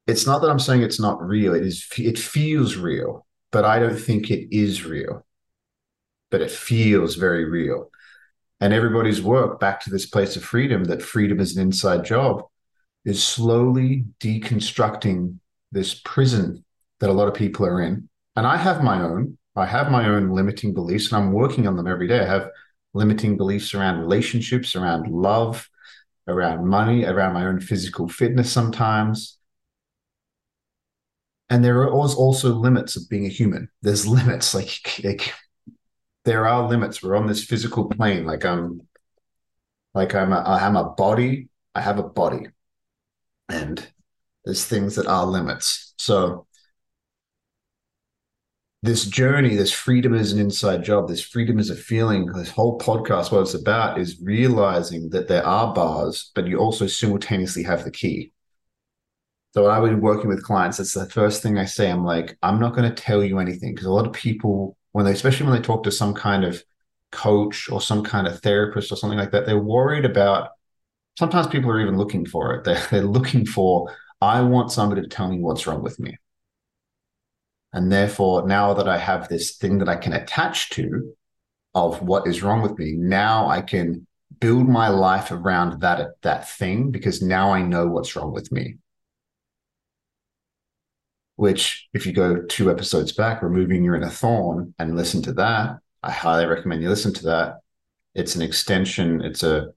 it's 0.06 0.26
not 0.26 0.42
that 0.42 0.50
I'm 0.50 0.58
saying 0.58 0.82
it's 0.82 1.00
not 1.00 1.26
real. 1.26 1.54
It 1.54 1.64
is 1.64 1.86
it 1.96 2.18
feels 2.18 2.76
real, 2.76 3.26
but 3.50 3.64
I 3.64 3.78
don't 3.78 3.98
think 3.98 4.30
it 4.30 4.54
is 4.54 4.84
real 4.84 5.24
but 6.30 6.40
it 6.40 6.50
feels 6.50 7.16
very 7.16 7.44
real. 7.44 7.90
And 8.60 8.72
everybody's 8.72 9.22
work 9.22 9.58
back 9.58 9.80
to 9.80 9.90
this 9.90 10.06
place 10.06 10.36
of 10.36 10.44
freedom 10.44 10.84
that 10.84 11.02
freedom 11.02 11.40
is 11.40 11.56
an 11.56 11.62
inside 11.62 12.04
job 12.04 12.44
is 13.04 13.24
slowly 13.24 14.04
deconstructing 14.20 15.38
this 15.72 15.94
prison 15.94 16.64
that 17.00 17.10
a 17.10 17.12
lot 17.12 17.28
of 17.28 17.34
people 17.34 17.64
are 17.64 17.80
in. 17.80 18.08
And 18.36 18.46
I 18.46 18.56
have 18.56 18.82
my 18.82 19.02
own. 19.02 19.38
I 19.56 19.66
have 19.66 19.90
my 19.90 20.08
own 20.08 20.30
limiting 20.30 20.74
beliefs, 20.74 21.10
and 21.10 21.22
I'm 21.22 21.32
working 21.32 21.66
on 21.66 21.76
them 21.76 21.86
every 21.86 22.06
day. 22.06 22.20
I 22.20 22.26
have 22.26 22.50
limiting 22.94 23.36
beliefs 23.36 23.74
around 23.74 24.00
relationships, 24.00 24.76
around 24.76 25.10
love, 25.10 25.68
around 26.28 26.66
money, 26.66 27.04
around 27.04 27.34
my 27.34 27.46
own 27.46 27.60
physical 27.60 28.08
fitness 28.08 28.52
sometimes. 28.52 29.38
And 31.48 31.64
there 31.64 31.80
are 31.82 31.90
also 31.90 32.54
limits 32.54 32.96
of 32.96 33.08
being 33.08 33.26
a 33.26 33.30
human. 33.30 33.68
There's 33.82 34.06
limits, 34.18 34.54
like, 34.54 35.00
like 35.02 35.34
there 36.24 36.46
are 36.46 36.68
limits. 36.68 37.02
We're 37.02 37.16
on 37.16 37.26
this 37.26 37.44
physical 37.44 37.88
plane. 37.88 38.24
Like 38.24 38.44
I'm, 38.44 38.86
like 39.94 40.14
I'm, 40.14 40.32
a, 40.32 40.42
I'm 40.42 40.76
a 40.76 40.90
body. 40.90 41.48
I 41.74 41.80
have 41.80 41.98
a 41.98 42.02
body, 42.02 42.48
and 43.48 43.86
there's 44.44 44.64
things 44.64 44.96
that 44.96 45.06
are 45.06 45.24
limits. 45.24 45.94
So 45.98 46.46
this 48.82 49.04
journey, 49.04 49.56
this 49.56 49.72
freedom 49.72 50.14
is 50.14 50.32
an 50.32 50.40
inside 50.40 50.82
job. 50.82 51.06
This 51.06 51.22
freedom 51.22 51.58
is 51.58 51.68
a 51.70 51.76
feeling. 51.76 52.26
This 52.26 52.50
whole 52.50 52.78
podcast, 52.78 53.30
what 53.30 53.42
it's 53.42 53.54
about, 53.54 54.00
is 54.00 54.20
realizing 54.22 55.10
that 55.10 55.28
there 55.28 55.46
are 55.46 55.74
bars, 55.74 56.30
but 56.34 56.46
you 56.46 56.58
also 56.58 56.86
simultaneously 56.86 57.62
have 57.64 57.84
the 57.84 57.90
key. 57.90 58.32
So 59.52 59.64
when 59.64 59.72
I 59.72 59.80
was 59.80 59.92
working 59.92 60.28
with 60.28 60.44
clients, 60.44 60.78
that's 60.78 60.94
the 60.94 61.08
first 61.10 61.42
thing 61.42 61.58
I 61.58 61.66
say. 61.66 61.90
I'm 61.90 62.04
like, 62.04 62.38
I'm 62.42 62.58
not 62.58 62.74
going 62.74 62.88
to 62.88 63.02
tell 63.02 63.22
you 63.22 63.38
anything 63.38 63.74
because 63.74 63.86
a 63.86 63.92
lot 63.92 64.06
of 64.06 64.12
people 64.12 64.76
when 64.92 65.04
they, 65.04 65.12
especially 65.12 65.46
when 65.46 65.56
they 65.56 65.62
talk 65.62 65.84
to 65.84 65.92
some 65.92 66.14
kind 66.14 66.44
of 66.44 66.62
coach 67.12 67.68
or 67.70 67.80
some 67.80 68.02
kind 68.04 68.26
of 68.26 68.40
therapist 68.40 68.92
or 68.92 68.96
something 68.96 69.18
like 69.18 69.30
that, 69.32 69.46
they're 69.46 69.58
worried 69.58 70.04
about. 70.04 70.50
Sometimes 71.18 71.46
people 71.46 71.70
are 71.70 71.80
even 71.80 71.98
looking 71.98 72.24
for 72.24 72.54
it. 72.54 72.64
They're, 72.64 72.86
they're 72.90 73.02
looking 73.02 73.44
for, 73.44 73.94
I 74.20 74.40
want 74.42 74.72
somebody 74.72 75.02
to 75.02 75.08
tell 75.08 75.28
me 75.28 75.38
what's 75.38 75.66
wrong 75.66 75.82
with 75.82 75.98
me. 75.98 76.16
And 77.72 77.90
therefore, 77.90 78.46
now 78.46 78.74
that 78.74 78.88
I 78.88 78.98
have 78.98 79.28
this 79.28 79.56
thing 79.56 79.78
that 79.78 79.88
I 79.88 79.96
can 79.96 80.12
attach 80.12 80.70
to 80.70 81.14
of 81.74 82.02
what 82.02 82.26
is 82.26 82.42
wrong 82.42 82.62
with 82.62 82.78
me, 82.78 82.94
now 82.96 83.48
I 83.48 83.60
can 83.60 84.06
build 84.40 84.68
my 84.68 84.88
life 84.88 85.30
around 85.30 85.80
that 85.82 86.20
that 86.22 86.48
thing 86.48 86.90
because 86.90 87.22
now 87.22 87.52
I 87.52 87.62
know 87.62 87.86
what's 87.86 88.16
wrong 88.16 88.32
with 88.32 88.50
me. 88.50 88.76
Which, 91.40 91.88
if 91.94 92.04
you 92.04 92.12
go 92.12 92.42
two 92.42 92.70
episodes 92.70 93.12
back, 93.12 93.40
removing 93.42 93.82
your 93.82 93.94
inner 93.94 94.10
thorn 94.10 94.74
and 94.78 94.94
listen 94.94 95.22
to 95.22 95.32
that, 95.32 95.78
I 96.02 96.10
highly 96.10 96.44
recommend 96.44 96.82
you 96.82 96.90
listen 96.90 97.14
to 97.14 97.24
that. 97.24 97.60
It's 98.14 98.36
an 98.36 98.42
extension. 98.42 99.22
It's 99.22 99.42
a. 99.42 99.68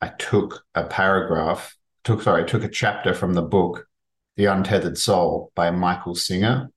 I 0.00 0.08
took 0.18 0.64
a 0.74 0.82
paragraph. 0.82 1.76
Took 2.02 2.22
sorry, 2.22 2.42
I 2.42 2.46
took 2.46 2.64
a 2.64 2.68
chapter 2.68 3.14
from 3.14 3.34
the 3.34 3.42
book, 3.42 3.86
The 4.36 4.46
Untethered 4.46 4.98
Soul 4.98 5.52
by 5.54 5.70
Michael 5.70 6.16
Singer. 6.16 6.70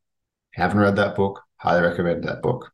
Haven't 0.53 0.77
read 0.77 0.97
that 0.97 1.15
book? 1.15 1.41
Highly 1.58 1.81
recommend 1.81 2.23
that 2.25 2.43
book. 2.43 2.71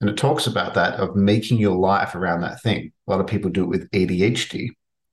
And 0.00 0.08
it 0.08 0.16
talks 0.16 0.46
about 0.46 0.74
that 0.74 1.00
of 1.00 1.16
making 1.16 1.58
your 1.58 1.76
life 1.76 2.14
around 2.14 2.42
that 2.42 2.62
thing. 2.62 2.92
A 3.08 3.10
lot 3.10 3.18
of 3.20 3.26
people 3.26 3.50
do 3.50 3.64
it 3.64 3.70
with 3.70 3.90
ADHD. 3.90 4.68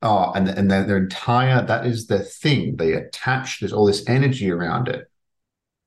Oh, 0.06 0.34
and, 0.34 0.50
and 0.50 0.70
their, 0.70 0.84
their 0.84 0.98
entire, 0.98 1.66
that 1.66 1.86
is 1.86 2.08
the 2.08 2.20
thing. 2.20 2.76
They 2.76 2.92
attach, 2.92 3.60
there's 3.60 3.72
all 3.72 3.86
this 3.86 4.08
energy 4.08 4.52
around 4.52 4.90
it. 4.90 5.10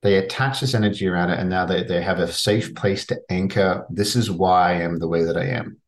They 0.00 0.16
attach 0.16 0.60
this 0.60 0.74
energy 0.74 1.06
around 1.06 1.30
it, 1.30 1.38
and 1.38 1.50
now 1.50 1.66
they, 1.66 1.84
they 1.84 2.00
have 2.00 2.18
a 2.18 2.32
safe 2.32 2.74
place 2.74 3.04
to 3.06 3.20
anchor. 3.28 3.86
This 3.90 4.16
is 4.16 4.30
why 4.30 4.70
I 4.70 4.80
am 4.80 4.98
the 4.98 5.08
way 5.08 5.24
that 5.24 5.36
I 5.36 5.44
am. 5.44 5.78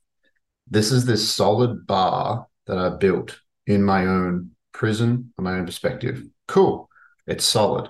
This 0.71 0.93
is 0.93 1.07
this 1.07 1.27
solid 1.27 1.87
bar 1.87 2.47
that 2.67 2.79
I 2.79 2.91
built 2.91 3.41
in 3.67 3.83
my 3.83 4.05
own 4.05 4.51
prison, 4.73 5.33
my 5.39 5.55
own 5.55 5.65
perspective. 5.65 6.23
Cool. 6.47 6.91
It's 7.27 7.45
solid. 7.45 7.89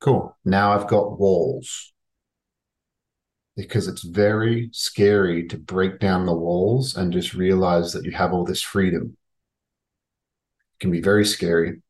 Cool. 0.00 0.36
Now 0.44 0.72
I've 0.72 0.88
got 0.88 1.18
walls 1.18 1.93
because 3.56 3.86
it's 3.86 4.02
very 4.02 4.68
scary 4.72 5.46
to 5.48 5.56
break 5.56 6.00
down 6.00 6.26
the 6.26 6.34
walls 6.34 6.96
and 6.96 7.12
just 7.12 7.34
realize 7.34 7.92
that 7.92 8.04
you 8.04 8.12
have 8.12 8.32
all 8.32 8.44
this 8.44 8.62
freedom. 8.62 9.16
It 10.74 10.80
can 10.80 10.90
be 10.90 11.00
very 11.00 11.24
scary. 11.24 11.80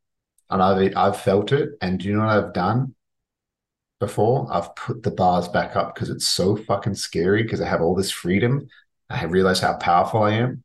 And 0.50 0.62
I've 0.62 0.96
I've 0.96 1.20
felt 1.20 1.52
it. 1.52 1.70
And 1.80 1.98
do 1.98 2.08
you 2.08 2.14
know 2.14 2.26
what 2.26 2.36
I've 2.36 2.52
done 2.52 2.94
before? 3.98 4.46
I've 4.52 4.76
put 4.76 5.02
the 5.02 5.10
bars 5.10 5.48
back 5.48 5.74
up 5.74 5.94
because 5.94 6.10
it's 6.10 6.26
so 6.26 6.54
fucking 6.56 6.94
scary 6.94 7.42
because 7.42 7.60
I 7.62 7.68
have 7.68 7.80
all 7.80 7.94
this 7.94 8.10
freedom. 8.10 8.68
I 9.08 9.16
have 9.16 9.32
realized 9.32 9.62
how 9.62 9.74
powerful 9.74 10.22
I 10.22 10.32
am 10.32 10.62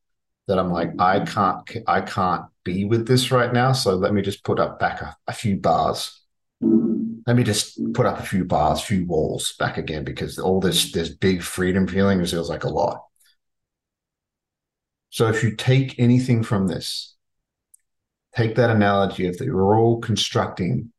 that 0.47 0.59
I'm 0.59 0.71
like, 0.71 0.89
I 0.99 1.21
can't 1.21 1.69
I 1.88 2.01
can't 2.01 2.45
be 2.65 2.83
with 2.83 3.07
this 3.07 3.31
right 3.31 3.53
now. 3.53 3.71
So 3.71 3.95
let 3.95 4.13
me 4.13 4.21
just 4.21 4.43
put 4.43 4.59
up 4.59 4.79
back 4.79 5.01
a, 5.01 5.15
a 5.27 5.33
few 5.33 5.55
bars 5.57 6.19
let 7.30 7.36
me 7.36 7.44
just 7.44 7.80
put 7.94 8.08
up 8.08 8.18
a 8.18 8.26
few 8.26 8.44
bars, 8.44 8.80
a 8.80 8.86
few 8.86 9.06
walls 9.06 9.54
back 9.60 9.78
again 9.78 10.04
because 10.04 10.39
all 10.39 10.60
this 10.60 10.92
this 10.92 11.10
big 11.10 11.44
freedom 11.44 11.86
feeling 11.86 12.26
feels 12.26 12.50
like 12.50 12.63
a 12.63 12.68
lot. 12.68 13.04
So 15.12 15.28
if 15.28 15.44
you 15.44 15.56
take 15.56 16.00
anything 16.00 16.42
from 16.42 16.65
this, 16.65 17.15
take 18.36 18.56
that 18.56 18.72
analogy 18.72 19.28
of 19.28 19.38
that 19.38 19.48
we're 19.48 19.80
all 19.80 20.00
constructing 20.02 20.92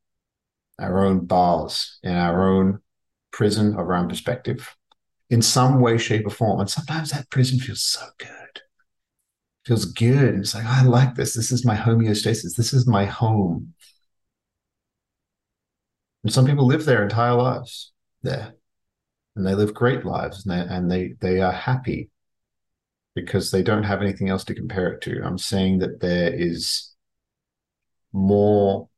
our 0.79 1.05
own 1.05 1.27
bars 1.27 1.99
and 2.05 2.17
our 2.17 2.49
own 2.49 2.79
prison 3.33 3.73
of 3.73 3.81
our 3.81 3.95
own 3.95 4.09
perspective 4.09 4.77
in 5.31 5.43
some 5.43 5.81
way, 5.81 5.99
shape, 5.99 6.29
or 6.29 6.31
form. 6.31 6.61
And 6.61 6.71
sometimes 6.71 7.11
that 7.11 7.29
prison 7.31 7.59
feels 7.59 7.83
so 7.83 8.07
good. 8.19 8.63
Feels 9.67 9.85
good. 9.85 10.35
And 10.35 10.41
It's 10.43 10.55
like, 10.55 10.65
oh, 10.65 10.79
I 10.81 10.85
like 10.85 11.17
this. 11.17 11.35
This 11.35 11.51
is 11.51 11.65
my 11.67 11.75
homeostasis. 11.75 12.55
This 12.55 12.73
is 12.73 12.87
my 12.87 13.05
home. 13.05 13.75
And 16.23 16.33
some 16.33 16.47
people 16.47 16.67
live 16.67 16.85
their 16.85 17.03
entire 17.03 17.35
lives 17.35 17.93
there, 18.23 18.55
and 19.37 19.47
they 19.47 19.55
live 19.55 19.73
great 19.73 20.05
lives, 20.05 20.45
and 20.45 20.53
they 20.55 20.75
and 20.75 20.91
they 20.91 21.15
they 21.21 21.41
are 21.41 21.53
happy 21.53 22.11
because 23.15 23.51
they 23.51 23.63
don't 23.63 23.85
have 23.85 24.03
anything 24.03 24.29
else 24.29 24.45
to 24.45 24.55
compare 24.55 24.93
it 24.93 25.01
to. 25.03 25.23
I'm 25.25 25.39
saying 25.39 25.79
that 25.79 26.01
there 26.01 26.33
is 26.33 26.95
more 28.13 28.89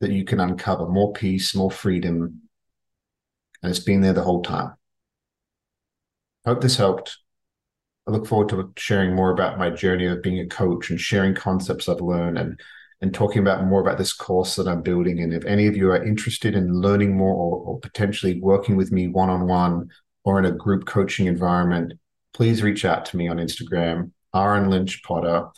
that 0.00 0.12
you 0.12 0.24
can 0.24 0.40
uncover, 0.40 0.88
more 0.88 1.12
peace, 1.12 1.54
more 1.54 1.70
freedom, 1.70 2.42
and 3.62 3.70
it's 3.70 3.78
been 3.78 4.00
there 4.00 4.12
the 4.12 4.22
whole 4.22 4.42
time. 4.42 4.74
Hope 6.44 6.60
this 6.60 6.76
helped. 6.76 7.18
I 8.06 8.10
look 8.10 8.26
forward 8.26 8.50
to 8.50 8.72
sharing 8.76 9.14
more 9.14 9.30
about 9.30 9.58
my 9.58 9.70
journey 9.70 10.06
of 10.06 10.22
being 10.22 10.40
a 10.40 10.46
coach 10.46 10.90
and 10.90 11.00
sharing 11.00 11.34
concepts 11.34 11.88
I've 11.88 12.02
learned 12.02 12.36
and 12.36 12.60
and 13.00 13.12
talking 13.12 13.40
about 13.40 13.64
more 13.66 13.80
about 13.80 13.98
this 13.98 14.12
course 14.12 14.56
that 14.56 14.68
I'm 14.68 14.82
building. 14.82 15.20
And 15.20 15.32
if 15.32 15.44
any 15.44 15.66
of 15.66 15.76
you 15.76 15.90
are 15.90 16.02
interested 16.02 16.54
in 16.54 16.80
learning 16.80 17.16
more 17.16 17.34
or, 17.34 17.56
or 17.58 17.80
potentially 17.80 18.40
working 18.40 18.76
with 18.76 18.92
me 18.92 19.08
one 19.08 19.30
on 19.30 19.46
one 19.46 19.90
or 20.24 20.38
in 20.38 20.44
a 20.44 20.52
group 20.52 20.86
coaching 20.86 21.26
environment, 21.26 21.94
please 22.32 22.62
reach 22.62 22.84
out 22.84 23.04
to 23.06 23.16
me 23.16 23.28
on 23.28 23.36
Instagram, 23.36 24.12
Ahren 24.34 24.70
Lynch 24.70 25.02
Potter. 25.02 25.48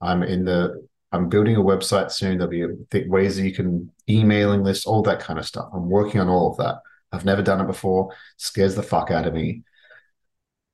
I'm 0.00 0.22
in 0.22 0.44
the 0.44 0.86
I'm 1.10 1.28
building 1.28 1.56
a 1.56 1.60
website 1.60 2.10
soon. 2.12 2.38
There'll 2.38 2.50
be 2.50 3.06
ways 3.08 3.36
that 3.36 3.42
you 3.42 3.54
can 3.54 3.90
emailing 4.08 4.62
list, 4.62 4.86
all 4.86 5.02
that 5.02 5.20
kind 5.20 5.38
of 5.38 5.46
stuff. 5.46 5.70
I'm 5.72 5.88
working 5.88 6.20
on 6.20 6.28
all 6.28 6.50
of 6.50 6.58
that. 6.58 6.76
I've 7.12 7.24
never 7.24 7.42
done 7.42 7.60
it 7.60 7.66
before. 7.66 8.14
Scares 8.36 8.74
the 8.74 8.82
fuck 8.82 9.10
out 9.10 9.26
of 9.26 9.32
me. 9.32 9.62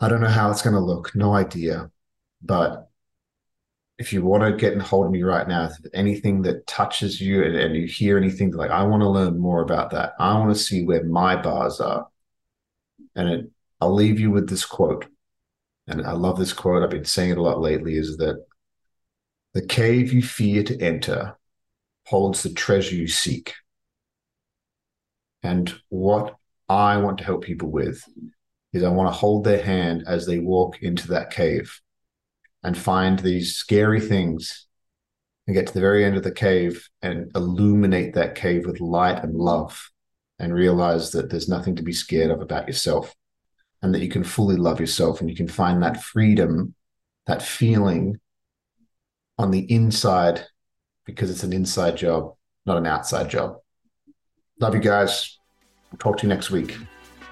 I 0.01 0.09
don't 0.09 0.21
know 0.21 0.27
how 0.27 0.51
it's 0.51 0.63
going 0.63 0.75
to 0.75 0.81
look. 0.81 1.15
No 1.15 1.35
idea. 1.35 1.91
But 2.43 2.89
if 3.99 4.13
you 4.13 4.25
want 4.25 4.43
to 4.43 4.53
get 4.53 4.73
in 4.73 4.81
hold 4.81 5.07
of 5.07 5.13
me 5.13 5.23
right 5.23 5.47
now, 5.47 5.71
anything 5.93 6.43
that 6.43 6.67
touches 6.67 7.21
you 7.21 7.45
and, 7.45 7.55
and 7.55 7.77
you 7.77 7.87
hear 7.87 8.17
anything 8.17 8.53
like, 8.53 8.71
I 8.71 8.83
want 8.83 9.03
to 9.03 9.09
learn 9.09 9.39
more 9.39 9.63
about 9.63 9.91
that. 9.91 10.15
I 10.19 10.37
want 10.39 10.55
to 10.55 10.61
see 10.61 10.85
where 10.85 11.05
my 11.05 11.37
bars 11.37 11.81
are. 11.81 12.09
And 13.15 13.29
it, 13.29 13.51
I'll 13.81 13.95
leave 13.95 14.19
you 14.19 14.33
with 14.33 14.49
this 14.49 14.65
quote. 14.65 15.07
And 15.87 16.05
I 16.05 16.13
love 16.13 16.39
this 16.39 16.53
quote. 16.53 16.83
I've 16.83 16.91
been 16.91 17.05
saying 17.05 17.31
it 17.31 17.39
a 17.39 17.43
lot 17.43 17.61
lately 17.61 17.97
is 17.97 18.17
that 18.17 18.45
the 19.53 19.65
cave 19.65 20.13
you 20.13 20.23
fear 20.23 20.65
to 20.65 20.81
enter 20.81 21.37
holds 22.07 22.43
the 22.43 22.53
treasure 22.53 22.97
you 22.97 23.07
seek. 23.07 23.55
And 25.45 25.73
what 25.91 26.35
I 26.69 26.97
want 26.97 27.19
to 27.19 27.25
help 27.25 27.45
people 27.45 27.71
with 27.71 28.03
is 28.73 28.83
I 28.83 28.89
want 28.89 29.09
to 29.09 29.17
hold 29.17 29.45
their 29.45 29.63
hand 29.63 30.03
as 30.09 30.27
they 30.27 30.41
walk 30.41 30.83
into 30.83 31.09
that 31.09 31.31
cave 31.31 31.81
and 32.65 32.77
find 32.77 33.19
these 33.19 33.55
scary 33.55 34.01
things 34.01 34.67
and 35.47 35.55
get 35.55 35.67
to 35.67 35.75
the 35.75 35.81
very 35.81 36.05
end 36.05 36.17
of 36.17 36.23
the 36.23 36.33
cave 36.33 36.89
and 37.03 37.31
illuminate 37.37 38.15
that 38.15 38.35
cave 38.35 38.67
with 38.67 38.81
light 38.81 39.23
and 39.23 39.35
love 39.35 39.91
and 40.39 40.53
realize 40.53 41.13
that 41.13 41.31
there's 41.31 41.49
nothing 41.49 41.77
to 41.77 41.83
be 41.83 41.93
scared 41.93 42.31
of 42.31 42.41
about 42.41 42.67
yourself 42.67 43.15
and 43.83 43.95
that 43.95 44.01
you 44.01 44.09
can 44.09 44.25
fully 44.25 44.57
love 44.57 44.81
yourself 44.81 45.21
and 45.21 45.29
you 45.29 45.37
can 45.37 45.47
find 45.47 45.83
that 45.83 46.03
freedom, 46.03 46.75
that 47.27 47.43
feeling 47.43 48.19
on 49.39 49.51
the 49.51 49.71
inside 49.71 50.45
because 51.05 51.31
it's 51.31 51.43
an 51.43 51.53
inside 51.53 51.97
job, 51.97 52.35
not 52.65 52.79
an 52.79 52.87
outside 52.87 53.29
job. 53.29 53.57
Love 54.59 54.75
you 54.75 54.81
guys. 54.81 55.39
talk 55.99 56.17
to 56.17 56.23
you 56.23 56.29
next 56.29 56.51
week. 56.51 56.79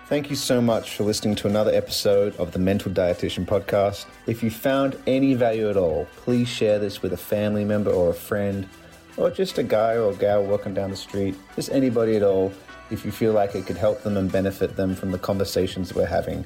Thank 0.06 0.28
you 0.28 0.36
so 0.36 0.60
much 0.60 0.96
for 0.96 1.04
listening 1.04 1.36
to 1.36 1.48
another 1.48 1.72
episode 1.72 2.36
of 2.36 2.52
the 2.52 2.58
Mental 2.58 2.92
Dietitian 2.92 3.46
Podcast. 3.46 4.04
If 4.26 4.42
you 4.42 4.50
found 4.50 4.98
any 5.06 5.32
value 5.34 5.70
at 5.70 5.76
all, 5.76 6.06
please 6.16 6.48
share 6.48 6.78
this 6.78 7.00
with 7.00 7.12
a 7.12 7.16
family 7.16 7.64
member 7.64 7.90
or 7.90 8.10
a 8.10 8.14
friend, 8.14 8.68
or 9.16 9.30
just 9.30 9.56
a 9.58 9.62
guy 9.62 9.94
or 9.94 10.10
a 10.10 10.14
gal 10.14 10.44
walking 10.44 10.74
down 10.74 10.90
the 10.90 10.96
street, 10.96 11.36
just 11.54 11.70
anybody 11.70 12.16
at 12.16 12.22
all, 12.22 12.52
if 12.90 13.06
you 13.06 13.12
feel 13.12 13.32
like 13.32 13.54
it 13.54 13.64
could 13.64 13.76
help 13.76 14.02
them 14.02 14.16
and 14.18 14.30
benefit 14.30 14.76
them 14.76 14.94
from 14.94 15.12
the 15.12 15.18
conversations 15.18 15.94
we're 15.94 16.04
having. 16.04 16.40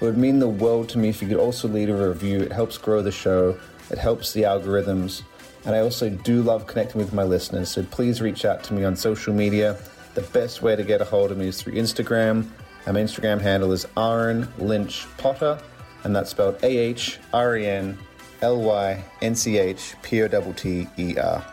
It 0.00 0.04
would 0.04 0.18
mean 0.18 0.40
the 0.40 0.48
world 0.48 0.88
to 0.88 0.98
me 0.98 1.10
if 1.10 1.22
you 1.22 1.28
could 1.28 1.36
also 1.36 1.68
leave 1.68 1.90
a 1.90 2.08
review. 2.08 2.40
It 2.40 2.50
helps 2.50 2.76
grow 2.76 3.02
the 3.02 3.12
show, 3.12 3.56
it 3.90 3.98
helps 3.98 4.32
the 4.32 4.42
algorithms, 4.42 5.22
and 5.64 5.76
I 5.76 5.80
also 5.80 6.08
do 6.08 6.42
love 6.42 6.66
connecting 6.66 7.00
with 7.00 7.12
my 7.12 7.22
listeners, 7.22 7.68
so 7.68 7.84
please 7.84 8.20
reach 8.20 8.44
out 8.44 8.64
to 8.64 8.74
me 8.74 8.82
on 8.82 8.96
social 8.96 9.32
media. 9.32 9.76
The 10.14 10.22
best 10.22 10.60
way 10.60 10.74
to 10.74 10.82
get 10.82 11.00
a 11.00 11.04
hold 11.04 11.30
of 11.30 11.38
me 11.38 11.48
is 11.48 11.62
through 11.62 11.74
Instagram 11.74 12.48
our 12.86 12.96
Instagram 12.96 13.40
handle 13.40 13.72
is 13.72 13.86
Ahren 13.96 14.48
Lynch 14.58 15.06
Potter, 15.16 15.58
and 16.04 16.14
that's 16.14 16.30
spelled 16.30 16.56
A 16.62 16.66
H 16.66 17.18
R 17.32 17.56
E 17.56 17.66
N 17.66 17.96
L 18.40 18.60
Y 18.60 19.02
N 19.20 19.34
C 19.34 19.58
H 19.58 19.94
P 20.02 20.22
O 20.22 20.28
T 20.28 20.52
T 20.52 20.88
E 20.98 21.16
R. 21.16 21.44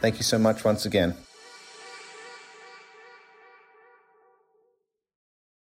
Thank 0.00 0.16
you 0.16 0.22
so 0.22 0.38
much 0.38 0.64
once 0.64 0.84
again. 0.84 1.14